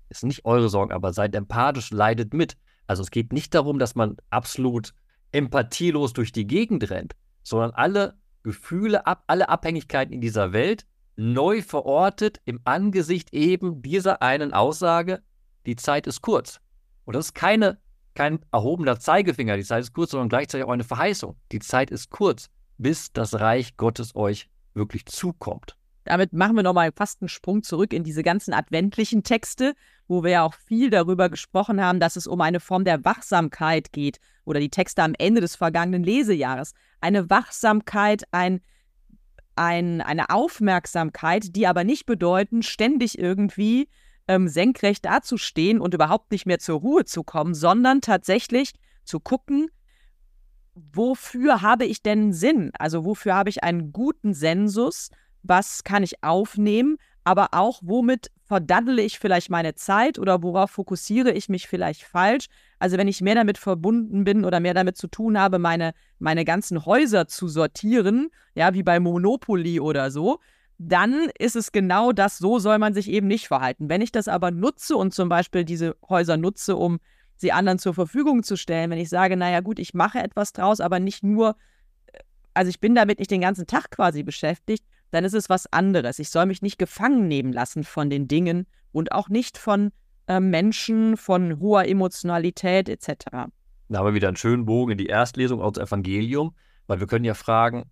Ist 0.09 0.23
nicht 0.23 0.45
eure 0.45 0.69
Sorgen, 0.69 0.93
aber 0.93 1.11
seid 1.11 1.33
empathisch, 1.35 1.89
leidet 1.89 2.35
mit. 2.35 2.55
Also 2.85 3.01
es 3.01 3.09
geht 3.09 3.33
nicht 3.33 3.55
darum, 3.55 3.79
dass 3.79 3.95
man 3.95 4.15
absolut 4.29 4.93
empathielos 5.31 6.13
durch 6.13 6.31
die 6.31 6.45
Gegend 6.45 6.91
rennt, 6.91 7.15
sondern 7.41 7.71
alle 7.71 8.13
Gefühle, 8.43 9.07
ab, 9.07 9.23
alle 9.25 9.49
Abhängigkeiten 9.49 10.13
in 10.13 10.21
dieser 10.21 10.53
Welt 10.53 10.85
neu 11.15 11.63
verortet 11.63 12.41
im 12.45 12.59
Angesicht 12.63 13.33
eben 13.33 13.81
dieser 13.81 14.21
einen 14.21 14.53
Aussage, 14.53 15.23
die 15.65 15.77
Zeit 15.77 16.05
ist 16.05 16.21
kurz. 16.21 16.59
Und 17.05 17.15
das 17.15 17.27
ist 17.27 17.33
keine, 17.33 17.79
kein 18.15 18.39
erhobener 18.51 18.99
Zeigefinger, 18.99 19.57
die 19.57 19.63
Zeit 19.63 19.81
ist 19.81 19.93
kurz, 19.93 20.11
sondern 20.11 20.29
gleichzeitig 20.29 20.65
auch 20.65 20.71
eine 20.71 20.83
Verheißung. 20.83 21.35
Die 21.51 21.59
Zeit 21.59 21.91
ist 21.91 22.09
kurz, 22.09 22.49
bis 22.77 23.11
das 23.11 23.39
Reich 23.39 23.77
Gottes 23.77 24.15
euch 24.15 24.49
wirklich 24.73 25.05
zukommt. 25.05 25.75
Damit 26.05 26.33
machen 26.33 26.55
wir 26.55 26.63
nochmal 26.63 26.91
fast 26.93 27.21
einen 27.21 27.29
Sprung 27.29 27.63
zurück 27.63 27.93
in 27.93 28.03
diese 28.03 28.23
ganzen 28.23 28.53
adventlichen 28.53 29.23
Texte, 29.23 29.73
wo 30.07 30.23
wir 30.23 30.31
ja 30.31 30.43
auch 30.43 30.53
viel 30.53 30.89
darüber 30.89 31.29
gesprochen 31.29 31.81
haben, 31.81 31.99
dass 31.99 32.17
es 32.17 32.27
um 32.27 32.41
eine 32.41 32.59
Form 32.59 32.83
der 32.83 33.05
Wachsamkeit 33.05 33.93
geht 33.93 34.19
oder 34.43 34.59
die 34.59 34.69
Texte 34.69 35.01
am 35.01 35.13
Ende 35.17 35.39
des 35.39 35.55
vergangenen 35.55 36.03
Lesejahres. 36.03 36.73
Eine 36.99 37.29
Wachsamkeit, 37.29 38.23
ein, 38.31 38.59
ein, 39.55 40.01
eine 40.01 40.29
Aufmerksamkeit, 40.29 41.55
die 41.55 41.67
aber 41.67 41.85
nicht 41.85 42.05
bedeuten, 42.05 42.63
ständig 42.63 43.17
irgendwie 43.17 43.87
ähm, 44.27 44.47
senkrecht 44.47 45.05
dazustehen 45.05 45.79
und 45.79 45.93
überhaupt 45.93 46.31
nicht 46.31 46.45
mehr 46.45 46.59
zur 46.59 46.79
Ruhe 46.79 47.05
zu 47.05 47.23
kommen, 47.23 47.53
sondern 47.53 48.01
tatsächlich 48.01 48.73
zu 49.03 49.19
gucken, 49.19 49.69
wofür 50.75 51.61
habe 51.61 51.85
ich 51.85 52.01
denn 52.01 52.33
Sinn? 52.33 52.71
Also 52.77 53.05
wofür 53.05 53.35
habe 53.35 53.49
ich 53.49 53.63
einen 53.63 53.91
guten 53.91 54.33
Sensus? 54.33 55.09
Was 55.43 55.83
kann 55.83 56.03
ich 56.03 56.23
aufnehmen? 56.23 56.97
Aber 57.25 57.49
auch, 57.51 57.79
womit 57.83 58.31
verdaddle 58.43 59.01
ich 59.01 59.17
vielleicht 59.17 59.49
meine 59.49 59.75
Zeit 59.75 60.19
oder 60.19 60.43
worauf 60.43 60.71
fokussiere 60.71 61.31
ich 61.31 61.47
mich 61.47 61.67
vielleicht 61.67 62.03
falsch? 62.03 62.47
Also 62.79 62.97
wenn 62.97 63.07
ich 63.07 63.21
mehr 63.21 63.35
damit 63.35 63.57
verbunden 63.57 64.25
bin 64.25 64.43
oder 64.43 64.59
mehr 64.59 64.73
damit 64.73 64.97
zu 64.97 65.07
tun 65.07 65.39
habe, 65.39 65.57
meine, 65.57 65.93
meine 66.19 66.43
ganzen 66.43 66.85
Häuser 66.85 67.27
zu 67.27 67.47
sortieren, 67.47 68.29
ja, 68.55 68.73
wie 68.73 68.83
bei 68.83 68.99
Monopoly 68.99 69.79
oder 69.79 70.11
so, 70.11 70.39
dann 70.87 71.29
ist 71.37 71.55
es 71.55 71.71
genau 71.71 72.11
das, 72.11 72.37
so 72.37 72.59
soll 72.59 72.79
man 72.79 72.93
sich 72.93 73.09
eben 73.09 73.27
nicht 73.27 73.47
verhalten. 73.47 73.89
Wenn 73.89 74.01
ich 74.01 74.11
das 74.11 74.27
aber 74.27 74.51
nutze 74.51 74.95
und 74.97 75.13
zum 75.13 75.29
Beispiel 75.29 75.65
diese 75.65 75.95
Häuser 76.07 76.37
nutze, 76.37 76.75
um 76.75 76.99
sie 77.35 77.51
anderen 77.51 77.79
zur 77.79 77.93
Verfügung 77.93 78.43
zu 78.43 78.57
stellen, 78.57 78.89
wenn 78.89 78.99
ich 78.99 79.09
sage, 79.09 79.37
naja 79.37 79.61
gut, 79.61 79.79
ich 79.79 79.93
mache 79.93 80.19
etwas 80.19 80.53
draus, 80.53 80.79
aber 80.79 80.99
nicht 80.99 81.23
nur, 81.23 81.55
äh, 82.07 82.19
also 82.53 82.69
ich 82.69 82.79
bin 82.79 82.95
damit 82.95 83.19
nicht 83.19 83.31
den 83.31 83.41
ganzen 83.41 83.67
Tag 83.67 83.91
quasi 83.91 84.23
beschäftigt, 84.23 84.85
dann 85.11 85.25
ist 85.25 85.33
es 85.33 85.49
was 85.49 85.71
anderes. 85.71 86.19
Ich 86.19 86.29
soll 86.29 86.45
mich 86.45 86.61
nicht 86.61 86.77
gefangen 86.77 87.27
nehmen 87.27 87.53
lassen 87.53 87.83
von 87.83 88.09
den 88.09 88.27
Dingen 88.27 88.65
und 88.91 89.11
auch 89.11 89.29
nicht 89.29 89.57
von 89.57 89.91
äh, 90.27 90.39
Menschen, 90.39 91.17
von 91.17 91.59
hoher 91.59 91.85
Emotionalität 91.85 92.89
etc. 92.89 93.25
Da 93.89 93.99
haben 93.99 94.05
wir 94.05 94.13
wieder 94.13 94.29
einen 94.29 94.37
schönen 94.37 94.65
Bogen 94.65 94.93
in 94.93 94.97
die 94.97 95.07
Erstlesung 95.07 95.61
aus 95.61 95.77
Evangelium, 95.77 96.55
weil 96.87 96.99
wir 96.99 97.07
können 97.07 97.25
ja 97.25 97.35
fragen, 97.35 97.85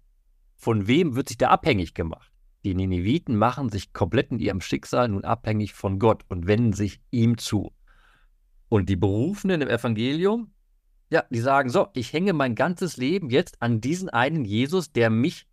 von 0.56 0.88
wem 0.88 1.16
wird 1.16 1.28
sich 1.28 1.38
da 1.38 1.50
abhängig 1.50 1.94
gemacht? 1.94 2.31
Die 2.64 2.76
Nineviten 2.76 3.36
machen 3.36 3.70
sich 3.70 3.94
komplett 3.94 4.32
in 4.32 4.40
ihrem 4.40 4.62
Schicksal 4.62 5.10
nun 5.10 5.24
abhängig 5.24 5.74
von 5.74 5.98
Gott 5.98 6.24
und 6.30 6.48
wenden 6.48 6.74
sich 6.74 7.02
ihm 7.10 7.38
zu. 7.38 7.74
Und 8.70 8.88
die 8.88 8.96
Berufenen 8.96 9.62
im 9.62 9.68
Evangelium, 9.68 10.54
ja, 11.10 11.24
die 11.30 11.40
sagen 11.40 11.70
so, 11.70 11.88
ich 11.94 12.14
hänge 12.14 12.34
mein 12.34 12.56
ganzes 12.56 12.98
Leben 12.98 13.30
jetzt 13.30 13.62
an 13.62 13.82
diesen 13.82 14.10
einen 14.10 14.46
Jesus, 14.46 14.92
der 14.92 15.10
mich 15.10 15.48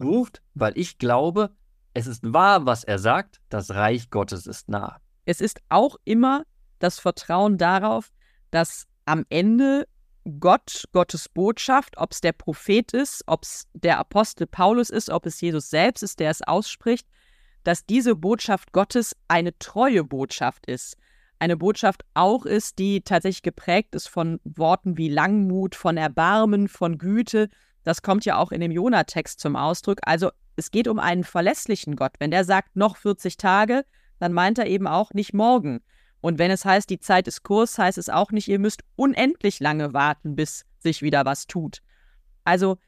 ruft, 0.00 0.42
weil 0.54 0.76
ich 0.76 0.98
glaube, 0.98 1.50
es 1.94 2.06
ist 2.06 2.32
wahr, 2.32 2.66
was 2.66 2.84
er 2.84 2.98
sagt, 2.98 3.40
das 3.48 3.70
Reich 3.70 4.10
Gottes 4.10 4.46
ist 4.46 4.68
nah. 4.68 5.00
Es 5.24 5.40
ist 5.40 5.60
auch 5.68 5.96
immer 6.04 6.44
das 6.78 6.98
Vertrauen 6.98 7.58
darauf, 7.58 8.12
dass 8.50 8.86
am 9.04 9.24
Ende 9.28 9.86
Gott, 10.38 10.84
Gottes 10.92 11.28
Botschaft, 11.28 11.96
ob 11.98 12.12
es 12.12 12.20
der 12.20 12.32
Prophet 12.32 12.92
ist, 12.92 13.24
ob 13.26 13.42
es 13.42 13.66
der 13.74 13.98
Apostel 13.98 14.46
Paulus 14.46 14.90
ist, 14.90 15.10
ob 15.10 15.26
es 15.26 15.40
Jesus 15.40 15.68
selbst 15.68 16.02
ist, 16.02 16.20
der 16.20 16.30
es 16.30 16.42
ausspricht, 16.42 17.08
dass 17.64 17.86
diese 17.86 18.14
Botschaft 18.14 18.72
Gottes 18.72 19.16
eine 19.28 19.56
treue 19.58 20.04
Botschaft 20.04 20.66
ist. 20.66 20.96
Eine 21.38 21.56
Botschaft 21.56 22.04
auch 22.14 22.46
ist, 22.46 22.78
die 22.78 23.00
tatsächlich 23.00 23.42
geprägt 23.42 23.96
ist 23.96 24.08
von 24.08 24.38
Worten 24.44 24.96
wie 24.96 25.08
Langmut, 25.08 25.74
von 25.74 25.96
Erbarmen, 25.96 26.68
von 26.68 26.98
Güte. 26.98 27.48
Das 27.82 28.02
kommt 28.02 28.24
ja 28.24 28.36
auch 28.36 28.52
in 28.52 28.60
dem 28.60 28.70
Jona-Text 28.70 29.40
zum 29.40 29.56
Ausdruck. 29.56 29.98
Also 30.02 30.30
es 30.54 30.70
geht 30.70 30.86
um 30.86 31.00
einen 31.00 31.24
verlässlichen 31.24 31.96
Gott. 31.96 32.12
Wenn 32.20 32.30
der 32.30 32.44
sagt 32.44 32.76
noch 32.76 32.96
40 32.96 33.38
Tage, 33.38 33.84
dann 34.20 34.32
meint 34.32 34.58
er 34.58 34.66
eben 34.66 34.86
auch 34.86 35.12
nicht 35.14 35.34
morgen. 35.34 35.82
Und 36.22 36.38
wenn 36.38 36.50
es 36.50 36.64
heißt, 36.64 36.88
die 36.88 37.00
Zeit 37.00 37.28
ist 37.28 37.42
kurz, 37.42 37.76
heißt 37.76 37.98
es 37.98 38.08
auch 38.08 38.30
nicht, 38.30 38.48
ihr 38.48 38.60
müsst 38.60 38.82
unendlich 38.96 39.60
lange 39.60 39.92
warten, 39.92 40.36
bis 40.36 40.64
sich 40.78 41.02
wieder 41.02 41.26
was 41.26 41.46
tut. 41.46 41.82
Also, 42.44 42.78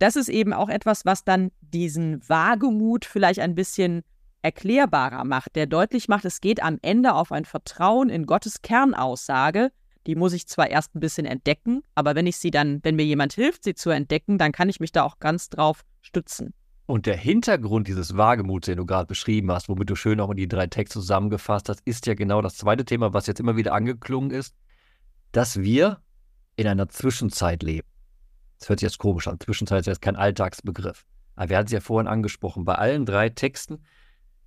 das 0.00 0.16
ist 0.16 0.28
eben 0.28 0.52
auch 0.52 0.68
etwas, 0.68 1.06
was 1.06 1.24
dann 1.24 1.52
diesen 1.60 2.28
Wagemut 2.28 3.04
vielleicht 3.04 3.40
ein 3.40 3.54
bisschen 3.54 4.02
erklärbarer 4.42 5.24
macht, 5.24 5.56
der 5.56 5.66
deutlich 5.66 6.08
macht, 6.08 6.24
es 6.24 6.40
geht 6.40 6.62
am 6.62 6.78
Ende 6.82 7.14
auf 7.14 7.32
ein 7.32 7.44
Vertrauen 7.44 8.10
in 8.10 8.26
Gottes 8.26 8.60
Kernaussage. 8.60 9.70
Die 10.06 10.16
muss 10.16 10.34
ich 10.34 10.46
zwar 10.48 10.68
erst 10.68 10.94
ein 10.94 11.00
bisschen 11.00 11.24
entdecken, 11.24 11.82
aber 11.94 12.14
wenn 12.14 12.26
ich 12.26 12.36
sie 12.36 12.50
dann, 12.50 12.80
wenn 12.82 12.96
mir 12.96 13.06
jemand 13.06 13.32
hilft, 13.32 13.64
sie 13.64 13.74
zu 13.74 13.88
entdecken, 13.88 14.36
dann 14.36 14.52
kann 14.52 14.68
ich 14.68 14.80
mich 14.80 14.92
da 14.92 15.04
auch 15.04 15.18
ganz 15.18 15.48
drauf 15.48 15.82
stützen. 16.02 16.52
Und 16.86 17.06
der 17.06 17.16
Hintergrund 17.16 17.88
dieses 17.88 18.16
Wagemuts, 18.16 18.66
den 18.66 18.76
du 18.76 18.84
gerade 18.84 19.06
beschrieben 19.06 19.50
hast, 19.50 19.68
womit 19.68 19.88
du 19.88 19.96
schön 19.96 20.20
auch 20.20 20.30
in 20.30 20.36
die 20.36 20.48
drei 20.48 20.66
Texte 20.66 20.98
zusammengefasst 21.00 21.70
hast, 21.70 21.80
ist 21.86 22.06
ja 22.06 22.14
genau 22.14 22.42
das 22.42 22.56
zweite 22.56 22.84
Thema, 22.84 23.14
was 23.14 23.26
jetzt 23.26 23.40
immer 23.40 23.56
wieder 23.56 23.72
angeklungen 23.72 24.30
ist, 24.30 24.54
dass 25.32 25.60
wir 25.60 26.00
in 26.56 26.66
einer 26.66 26.88
Zwischenzeit 26.90 27.62
leben. 27.62 27.88
Das 28.58 28.68
hört 28.68 28.80
sich 28.80 28.86
jetzt 28.86 28.98
komisch 28.98 29.26
an. 29.28 29.40
Zwischenzeit 29.40 29.80
ist 29.80 29.86
jetzt 29.86 30.02
kein 30.02 30.16
Alltagsbegriff. 30.16 31.06
Aber 31.36 31.48
wir 31.48 31.56
hatten 31.56 31.66
es 31.66 31.72
ja 31.72 31.80
vorhin 31.80 32.06
angesprochen. 32.06 32.64
Bei 32.64 32.74
allen 32.74 33.06
drei 33.06 33.30
Texten 33.30 33.82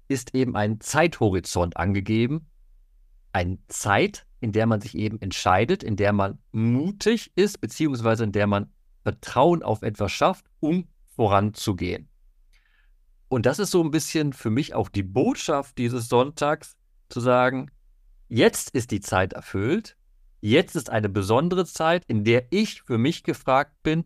ist 0.08 0.36
eben 0.36 0.56
ein 0.56 0.80
Zeithorizont 0.80 1.76
angegeben. 1.76 2.48
Eine 3.34 3.58
Zeit, 3.68 4.26
in 4.40 4.52
der 4.52 4.68
man 4.68 4.80
sich 4.80 4.96
eben 4.96 5.20
entscheidet, 5.22 5.84
in 5.84 5.96
der 5.96 6.14
man 6.14 6.38
mutig 6.52 7.32
ist, 7.36 7.60
beziehungsweise 7.60 8.24
in 8.24 8.32
der 8.32 8.48
man 8.48 8.72
Vertrauen 9.04 9.64
auf 9.64 9.82
etwas 9.82 10.12
schafft, 10.12 10.46
um 10.60 10.88
voranzugehen. 11.16 12.08
Und 13.30 13.46
das 13.46 13.60
ist 13.60 13.72
so 13.72 13.84
ein 13.84 13.92
bisschen 13.92 14.34
für 14.34 14.50
mich 14.50 14.74
auch 14.74 14.90
die 14.90 15.04
Botschaft 15.04 15.78
dieses 15.78 16.08
Sonntags, 16.08 16.76
zu 17.10 17.20
sagen, 17.20 17.72
jetzt 18.28 18.72
ist 18.72 18.92
die 18.92 19.00
Zeit 19.00 19.34
erfüllt, 19.34 19.98
jetzt 20.42 20.76
ist 20.76 20.90
eine 20.90 21.10
besondere 21.10 21.66
Zeit, 21.66 22.04
in 22.08 22.24
der 22.24 22.48
ich 22.52 22.82
für 22.82 22.98
mich 22.98 23.24
gefragt 23.24 23.74
bin, 23.84 24.06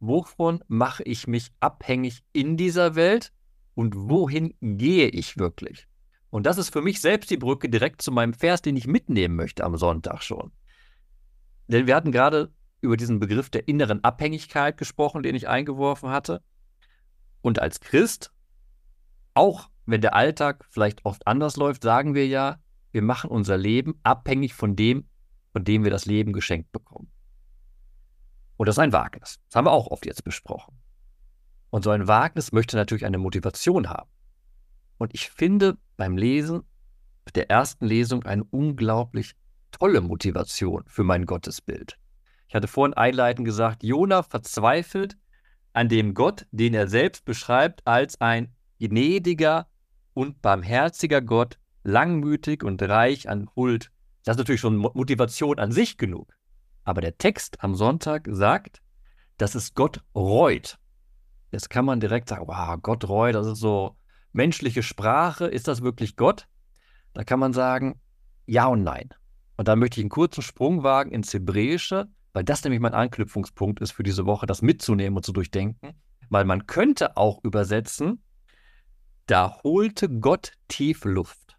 wovon 0.00 0.62
mache 0.68 1.02
ich 1.04 1.26
mich 1.26 1.50
abhängig 1.60 2.22
in 2.32 2.56
dieser 2.56 2.94
Welt 2.94 3.32
und 3.74 3.94
wohin 3.96 4.54
gehe 4.60 5.08
ich 5.08 5.38
wirklich? 5.38 5.86
Und 6.30 6.46
das 6.46 6.58
ist 6.58 6.72
für 6.72 6.82
mich 6.82 7.00
selbst 7.00 7.30
die 7.30 7.36
Brücke 7.36 7.68
direkt 7.68 8.00
zu 8.00 8.10
meinem 8.10 8.32
Vers, 8.32 8.62
den 8.62 8.76
ich 8.76 8.86
mitnehmen 8.86 9.36
möchte 9.36 9.64
am 9.64 9.76
Sonntag 9.76 10.22
schon. 10.22 10.50
Denn 11.68 11.86
wir 11.86 11.94
hatten 11.94 12.12
gerade 12.12 12.52
über 12.80 12.96
diesen 12.96 13.20
Begriff 13.20 13.50
der 13.50 13.68
inneren 13.68 14.02
Abhängigkeit 14.02 14.76
gesprochen, 14.76 15.22
den 15.22 15.34
ich 15.34 15.48
eingeworfen 15.48 16.10
hatte. 16.10 16.42
Und 17.42 17.60
als 17.60 17.80
Christ 17.80 18.31
auch 19.34 19.68
wenn 19.86 20.00
der 20.00 20.14
Alltag 20.14 20.64
vielleicht 20.70 21.04
oft 21.04 21.26
anders 21.26 21.56
läuft, 21.56 21.82
sagen 21.82 22.14
wir 22.14 22.26
ja, 22.26 22.58
wir 22.92 23.02
machen 23.02 23.30
unser 23.30 23.56
Leben 23.56 23.98
abhängig 24.02 24.54
von 24.54 24.76
dem, 24.76 25.08
von 25.52 25.64
dem 25.64 25.84
wir 25.84 25.90
das 25.90 26.06
Leben 26.06 26.32
geschenkt 26.32 26.72
bekommen. 26.72 27.10
Und 28.56 28.66
das 28.66 28.76
ist 28.76 28.80
ein 28.80 28.92
Wagnis. 28.92 29.40
Das 29.48 29.56
haben 29.56 29.66
wir 29.66 29.72
auch 29.72 29.88
oft 29.88 30.06
jetzt 30.06 30.24
besprochen. 30.24 30.78
Und 31.70 31.84
so 31.84 31.90
ein 31.90 32.06
Wagnis 32.06 32.52
möchte 32.52 32.76
natürlich 32.76 33.06
eine 33.06 33.18
Motivation 33.18 33.88
haben. 33.88 34.10
Und 34.98 35.14
ich 35.14 35.30
finde 35.30 35.78
beim 35.96 36.16
Lesen 36.16 36.62
der 37.34 37.50
ersten 37.50 37.86
Lesung 37.86 38.24
eine 38.24 38.44
unglaublich 38.44 39.34
tolle 39.70 40.00
Motivation 40.00 40.84
für 40.86 41.02
mein 41.02 41.24
Gottesbild. 41.24 41.98
Ich 42.48 42.54
hatte 42.54 42.68
vorhin 42.68 42.94
einleitend 42.94 43.46
gesagt, 43.46 43.82
Jona 43.82 44.22
verzweifelt 44.22 45.16
an 45.72 45.88
dem 45.88 46.12
Gott, 46.12 46.46
den 46.50 46.74
er 46.74 46.88
selbst 46.88 47.24
beschreibt 47.24 47.86
als 47.86 48.20
ein 48.20 48.54
gnädiger 48.88 49.68
und 50.14 50.42
barmherziger 50.42 51.20
Gott, 51.20 51.58
langmütig 51.84 52.64
und 52.64 52.82
reich 52.82 53.28
an 53.28 53.48
Huld. 53.54 53.90
Das 54.24 54.34
ist 54.34 54.38
natürlich 54.38 54.60
schon 54.60 54.76
Motivation 54.76 55.58
an 55.58 55.72
sich 55.72 55.98
genug. 55.98 56.34
Aber 56.84 57.00
der 57.00 57.16
Text 57.16 57.62
am 57.62 57.74
Sonntag 57.74 58.28
sagt, 58.30 58.82
dass 59.38 59.54
es 59.54 59.74
Gott 59.74 60.02
reut. 60.14 60.78
Jetzt 61.50 61.70
kann 61.70 61.84
man 61.84 62.00
direkt 62.00 62.28
sagen, 62.28 62.46
wow, 62.46 62.76
Gott 62.80 63.08
Roy, 63.08 63.32
das 63.32 63.46
ist 63.46 63.58
so 63.58 63.96
menschliche 64.32 64.82
Sprache. 64.82 65.46
Ist 65.46 65.68
das 65.68 65.82
wirklich 65.82 66.16
Gott? 66.16 66.48
Da 67.12 67.24
kann 67.24 67.38
man 67.38 67.52
sagen, 67.52 68.00
ja 68.46 68.66
und 68.66 68.82
nein. 68.82 69.10
Und 69.56 69.68
da 69.68 69.76
möchte 69.76 70.00
ich 70.00 70.04
einen 70.04 70.10
kurzen 70.10 70.42
Sprung 70.42 70.82
wagen 70.82 71.12
ins 71.12 71.32
Hebräische, 71.32 72.08
weil 72.32 72.44
das 72.44 72.64
nämlich 72.64 72.80
mein 72.80 72.94
Anknüpfungspunkt 72.94 73.80
ist 73.80 73.92
für 73.92 74.02
diese 74.02 74.24
Woche, 74.24 74.46
das 74.46 74.62
mitzunehmen 74.62 75.16
und 75.16 75.24
zu 75.24 75.32
durchdenken. 75.32 75.94
Weil 76.30 76.44
man 76.44 76.66
könnte 76.66 77.16
auch 77.16 77.44
übersetzen, 77.44 78.22
da 79.26 79.60
holte 79.62 80.08
Gott 80.08 80.52
tief 80.68 81.04
Luft. 81.04 81.56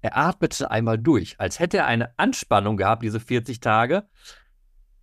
Er 0.00 0.16
atmete 0.16 0.70
einmal 0.70 0.98
durch, 0.98 1.40
als 1.40 1.58
hätte 1.58 1.78
er 1.78 1.86
eine 1.86 2.18
Anspannung 2.18 2.76
gehabt, 2.76 3.02
diese 3.02 3.20
40 3.20 3.60
Tage. 3.60 4.06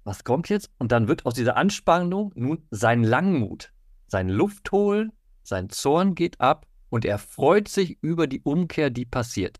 Was 0.03 0.23
kommt 0.23 0.49
jetzt? 0.49 0.69
Und 0.77 0.91
dann 0.91 1.07
wird 1.07 1.25
aus 1.25 1.33
dieser 1.33 1.57
Anspannung 1.57 2.31
nun 2.35 2.67
sein 2.69 3.03
Langmut, 3.03 3.71
sein 4.07 4.29
Luftholen, 4.29 5.11
sein 5.43 5.69
Zorn 5.69 6.15
geht 6.15 6.39
ab 6.39 6.67
und 6.89 7.05
er 7.05 7.17
freut 7.17 7.67
sich 7.67 7.97
über 8.01 8.27
die 8.27 8.41
Umkehr, 8.41 8.89
die 8.89 9.05
passiert. 9.05 9.59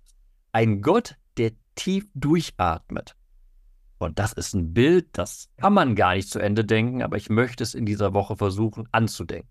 Ein 0.51 0.81
Gott, 0.81 1.15
der 1.37 1.51
tief 1.75 2.07
durchatmet. 2.13 3.15
Und 3.97 4.17
das 4.19 4.33
ist 4.33 4.53
ein 4.53 4.73
Bild, 4.73 5.09
das 5.13 5.49
kann 5.57 5.73
man 5.73 5.95
gar 5.95 6.15
nicht 6.15 6.29
zu 6.29 6.39
Ende 6.39 6.65
denken, 6.65 7.03
aber 7.03 7.17
ich 7.17 7.29
möchte 7.29 7.63
es 7.63 7.75
in 7.75 7.85
dieser 7.85 8.13
Woche 8.13 8.35
versuchen 8.35 8.87
anzudenken. 8.91 9.50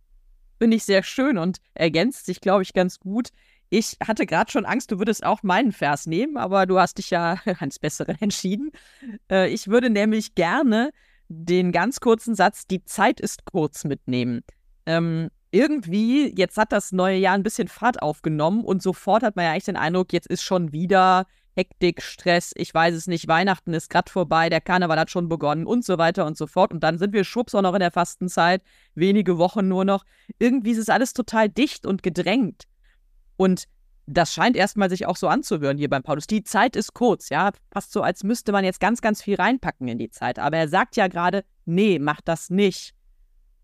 Finde 0.61 0.77
ich 0.77 0.85
sehr 0.85 1.03
schön 1.03 1.39
und 1.39 1.57
ergänzt 1.73 2.27
sich, 2.27 2.43
glaube 2.43 2.63
ich, 2.63 2.75
ganz 2.75 3.01
gut. 3.01 3.29
Ich 3.71 3.97
hatte 4.07 4.27
gerade 4.27 4.51
schon 4.51 4.67
Angst, 4.67 4.91
du 4.91 4.99
würdest 4.99 5.25
auch 5.25 5.43
meinen 5.43 5.73
Vers 5.73 6.07
nehmen, 6.07 6.37
aber 6.37 6.67
du 6.67 6.79
hast 6.79 6.99
dich 6.99 7.09
ja 7.09 7.39
ans 7.61 7.79
Bessere 7.79 8.15
entschieden. 8.21 8.71
Äh, 9.31 9.49
ich 9.49 9.69
würde 9.69 9.89
nämlich 9.89 10.35
gerne 10.35 10.91
den 11.29 11.73
ganz 11.73 12.01
kurzen 12.01 12.35
Satz, 12.35 12.67
die 12.67 12.85
Zeit 12.85 13.21
ist 13.21 13.47
kurz 13.47 13.85
mitnehmen. 13.85 14.43
Ähm, 14.85 15.31
irgendwie, 15.51 16.31
jetzt 16.37 16.59
hat 16.59 16.73
das 16.73 16.93
neue 16.93 17.17
Jahr 17.17 17.37
ein 17.37 17.43
bisschen 17.43 17.69
Fahrt 17.69 18.03
aufgenommen 18.03 18.63
und 18.63 18.83
sofort 18.83 19.23
hat 19.23 19.37
man 19.37 19.47
ja 19.47 19.53
eigentlich 19.53 19.65
den 19.65 19.77
Eindruck, 19.77 20.13
jetzt 20.13 20.27
ist 20.27 20.43
schon 20.43 20.73
wieder 20.73 21.27
Hektik, 21.55 22.03
Stress, 22.03 22.53
ich 22.57 22.73
weiß 22.73 22.95
es 22.95 23.07
nicht, 23.07 23.29
Weihnachten 23.29 23.75
ist 23.75 23.91
gerade 23.91 24.11
vorbei, 24.11 24.49
der 24.49 24.61
Karneval 24.61 24.99
hat 24.99 25.11
schon 25.11 25.29
begonnen 25.29 25.67
und 25.67 25.85
so 25.85 25.99
weiter 25.99 26.25
und 26.27 26.37
so 26.37 26.47
fort. 26.47 26.73
Und 26.73 26.81
dann 26.83 26.99
sind 26.99 27.13
wir 27.13 27.25
schwupps 27.25 27.55
auch 27.55 27.63
noch 27.63 27.75
in 27.75 27.81
der 27.81 27.91
Fastenzeit, 27.91 28.63
wenige 28.95 29.39
Wochen 29.39 29.67
nur 29.69 29.85
noch. 29.85 30.05
Irgendwie 30.39 30.71
ist 30.71 30.79
es 30.79 30.89
alles 30.89 31.13
total 31.13 31.49
dicht 31.49 31.87
und 31.87 32.03
gedrängt. 32.03 32.65
Und 33.37 33.65
das 34.07 34.33
scheint 34.33 34.57
erstmal 34.57 34.91
sich 34.91 35.07
auch 35.07 35.17
so 35.17 35.29
anzuhören 35.29 35.79
hier 35.79 35.89
beim 35.89 36.03
Paulus. 36.03 36.27
Die 36.27 36.43
Zeit 36.43 36.77
ist 36.77 36.95
kurz, 36.95 37.29
ja, 37.29 37.53
fast 37.73 37.93
so, 37.93 38.03
als 38.03 38.25
müsste 38.25 38.53
man 38.53 38.65
jetzt 38.65 38.81
ganz, 38.81 39.01
ganz 39.01 39.23
viel 39.23 39.37
reinpacken 39.37 39.89
in 39.89 39.99
die 39.99 40.11
Zeit. 40.11 40.39
Aber 40.39 40.57
er 40.57 40.69
sagt 40.69 40.97
ja 40.97 41.09
gerade, 41.09 41.45
nee, 41.65 41.99
macht 41.99 42.27
das 42.27 42.51
nicht. 42.51 42.93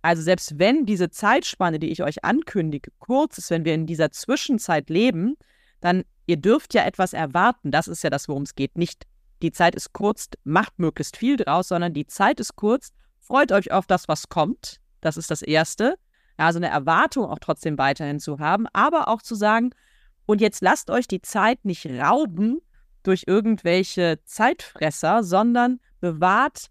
Also 0.02 0.22
selbst 0.22 0.58
wenn 0.58 0.86
diese 0.86 1.10
Zeitspanne, 1.10 1.80
die 1.80 1.90
ich 1.90 2.02
euch 2.02 2.24
ankündige, 2.24 2.92
kurz 2.98 3.38
ist, 3.38 3.50
wenn 3.50 3.64
wir 3.64 3.74
in 3.74 3.86
dieser 3.86 4.12
Zwischenzeit 4.12 4.88
leben, 4.88 5.34
dann 5.80 6.04
ihr 6.26 6.36
dürft 6.36 6.74
ja 6.74 6.84
etwas 6.84 7.12
erwarten. 7.12 7.70
Das 7.70 7.88
ist 7.88 8.02
ja 8.04 8.10
das, 8.10 8.28
worum 8.28 8.42
es 8.42 8.54
geht. 8.54 8.76
Nicht 8.76 9.06
die 9.42 9.52
Zeit 9.52 9.74
ist 9.74 9.92
kurz, 9.92 10.28
macht 10.44 10.78
möglichst 10.78 11.16
viel 11.16 11.36
draus, 11.36 11.68
sondern 11.68 11.94
die 11.94 12.06
Zeit 12.06 12.40
ist 12.40 12.56
kurz. 12.56 12.92
Freut 13.18 13.52
euch 13.52 13.72
auf 13.72 13.86
das, 13.86 14.08
was 14.08 14.28
kommt. 14.28 14.80
Das 15.00 15.16
ist 15.16 15.30
das 15.30 15.42
Erste. 15.42 15.98
Also 16.36 16.58
eine 16.58 16.68
Erwartung 16.68 17.26
auch 17.26 17.38
trotzdem 17.38 17.78
weiterhin 17.78 18.20
zu 18.20 18.38
haben, 18.38 18.66
aber 18.72 19.08
auch 19.08 19.22
zu 19.22 19.34
sagen, 19.34 19.70
und 20.26 20.40
jetzt 20.40 20.60
lasst 20.60 20.90
euch 20.90 21.06
die 21.06 21.22
Zeit 21.22 21.64
nicht 21.64 21.86
rauben 21.86 22.60
durch 23.02 23.24
irgendwelche 23.26 24.18
Zeitfresser, 24.24 25.22
sondern 25.22 25.80
bewahrt 26.00 26.66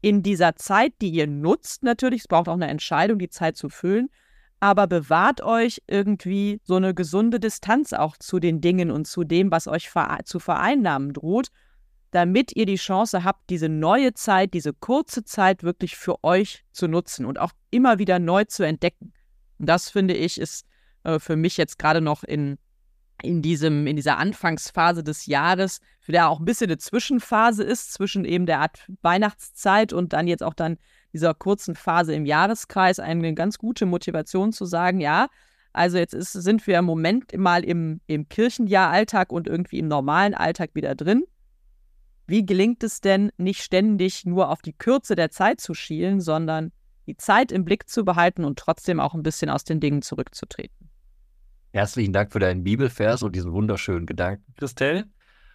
in 0.00 0.22
dieser 0.22 0.56
Zeit, 0.56 0.94
die 1.02 1.10
ihr 1.10 1.26
nutzt, 1.26 1.82
natürlich, 1.82 2.22
es 2.22 2.28
braucht 2.28 2.48
auch 2.48 2.54
eine 2.54 2.68
Entscheidung, 2.68 3.18
die 3.18 3.28
Zeit 3.28 3.56
zu 3.56 3.68
füllen, 3.68 4.08
aber 4.60 4.86
bewahrt 4.86 5.40
euch 5.40 5.82
irgendwie 5.86 6.60
so 6.64 6.76
eine 6.76 6.94
gesunde 6.94 7.40
Distanz 7.40 7.94
auch 7.94 8.18
zu 8.18 8.38
den 8.38 8.60
Dingen 8.60 8.90
und 8.90 9.06
zu 9.06 9.24
dem, 9.24 9.50
was 9.50 9.66
euch 9.66 9.90
zu 10.24 10.38
vereinnahmen 10.38 11.14
droht, 11.14 11.48
damit 12.10 12.54
ihr 12.54 12.66
die 12.66 12.76
Chance 12.76 13.24
habt, 13.24 13.48
diese 13.48 13.68
neue 13.68 14.12
Zeit, 14.12 14.52
diese 14.52 14.74
kurze 14.74 15.24
Zeit 15.24 15.62
wirklich 15.62 15.96
für 15.96 16.22
euch 16.22 16.64
zu 16.72 16.88
nutzen 16.88 17.24
und 17.24 17.38
auch 17.38 17.52
immer 17.70 17.98
wieder 17.98 18.18
neu 18.18 18.44
zu 18.44 18.64
entdecken. 18.64 19.14
Und 19.58 19.66
das 19.66 19.88
finde 19.88 20.14
ich 20.14 20.38
ist 20.38 20.66
äh, 21.04 21.18
für 21.18 21.36
mich 21.36 21.56
jetzt 21.56 21.78
gerade 21.78 22.00
noch 22.00 22.22
in, 22.22 22.58
in, 23.22 23.42
diesem, 23.42 23.86
in 23.86 23.96
dieser 23.96 24.18
Anfangsphase 24.18 25.02
des 25.02 25.26
Jahres, 25.26 25.80
für 26.00 26.12
der 26.12 26.28
auch 26.28 26.40
ein 26.40 26.44
bisschen 26.44 26.68
eine 26.68 26.78
Zwischenphase 26.78 27.62
ist, 27.62 27.92
zwischen 27.92 28.24
eben 28.24 28.46
der 28.46 28.60
Art 28.60 28.86
Weihnachtszeit 29.02 29.92
und 29.92 30.12
dann 30.12 30.26
jetzt 30.26 30.42
auch 30.42 30.54
dann 30.54 30.78
dieser 31.12 31.34
kurzen 31.34 31.74
Phase 31.74 32.14
im 32.14 32.24
Jahreskreis 32.24 32.98
eine 32.98 33.34
ganz 33.34 33.58
gute 33.58 33.86
Motivation 33.86 34.52
zu 34.52 34.64
sagen, 34.64 35.00
ja, 35.00 35.28
also 35.72 35.98
jetzt 35.98 36.14
ist, 36.14 36.32
sind 36.32 36.66
wir 36.66 36.78
im 36.78 36.84
Moment 36.84 37.36
mal 37.36 37.64
im, 37.64 38.00
im 38.06 38.28
Kirchenjahralltag 38.28 39.32
und 39.32 39.46
irgendwie 39.46 39.78
im 39.78 39.88
normalen 39.88 40.34
Alltag 40.34 40.70
wieder 40.74 40.94
drin. 40.94 41.24
Wie 42.26 42.46
gelingt 42.46 42.82
es 42.84 43.00
denn, 43.00 43.30
nicht 43.38 43.62
ständig 43.62 44.24
nur 44.24 44.50
auf 44.50 44.62
die 44.62 44.72
Kürze 44.72 45.16
der 45.16 45.30
Zeit 45.30 45.60
zu 45.60 45.74
schielen, 45.74 46.20
sondern 46.20 46.72
die 47.06 47.16
Zeit 47.16 47.50
im 47.50 47.64
Blick 47.64 47.88
zu 47.88 48.04
behalten 48.04 48.44
und 48.44 48.58
trotzdem 48.58 49.00
auch 49.00 49.14
ein 49.14 49.22
bisschen 49.22 49.50
aus 49.50 49.64
den 49.64 49.80
Dingen 49.80 50.02
zurückzutreten? 50.02 50.90
Herzlichen 51.72 52.12
Dank 52.12 52.32
für 52.32 52.38
deinen 52.38 52.64
Bibelvers 52.64 53.22
und 53.22 53.34
diesen 53.34 53.52
wunderschönen 53.52 54.06
Gedanken, 54.06 54.54
Christelle. 54.56 55.06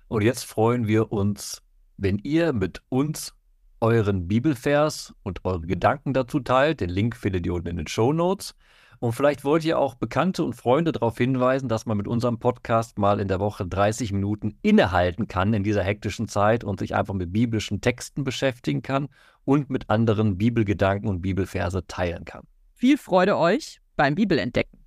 Und 0.07 0.21
jetzt 0.21 0.45
freuen 0.45 0.87
wir 0.87 1.11
uns, 1.11 1.61
wenn 1.97 2.19
ihr 2.19 2.53
mit 2.53 2.81
uns 2.89 3.33
euren 3.81 4.27
Bibelvers 4.27 5.13
und 5.23 5.43
eure 5.45 5.61
Gedanken 5.61 6.13
dazu 6.13 6.39
teilt. 6.39 6.81
Den 6.81 6.89
Link 6.89 7.15
findet 7.15 7.45
ihr 7.45 7.53
unten 7.53 7.67
in 7.67 7.77
den 7.77 7.87
Show 7.87 8.13
Notes. 8.13 8.55
Und 8.99 9.11
vielleicht 9.11 9.43
wollt 9.43 9.65
ihr 9.65 9.77
auch 9.77 9.95
Bekannte 9.95 10.43
und 10.43 10.53
Freunde 10.53 10.91
darauf 10.91 11.17
hinweisen, 11.17 11.67
dass 11.67 11.85
man 11.85 11.97
mit 11.97 12.07
unserem 12.07 12.39
Podcast 12.39 12.97
mal 12.97 13.19
in 13.19 13.27
der 13.27 13.39
Woche 13.39 13.65
30 13.65 14.13
Minuten 14.13 14.57
innehalten 14.61 15.27
kann 15.27 15.53
in 15.53 15.63
dieser 15.63 15.83
hektischen 15.83 16.27
Zeit 16.27 16.63
und 16.63 16.79
sich 16.79 16.95
einfach 16.95 17.13
mit 17.13 17.33
biblischen 17.33 17.81
Texten 17.81 18.23
beschäftigen 18.23 18.81
kann 18.81 19.09
und 19.43 19.69
mit 19.69 19.89
anderen 19.89 20.37
Bibelgedanken 20.37 21.09
und 21.09 21.21
Bibelverse 21.21 21.85
teilen 21.87 22.25
kann. 22.25 22.43
Viel 22.73 22.97
Freude 22.97 23.37
euch 23.37 23.81
beim 23.95 24.15
Bibelentdecken. 24.15 24.84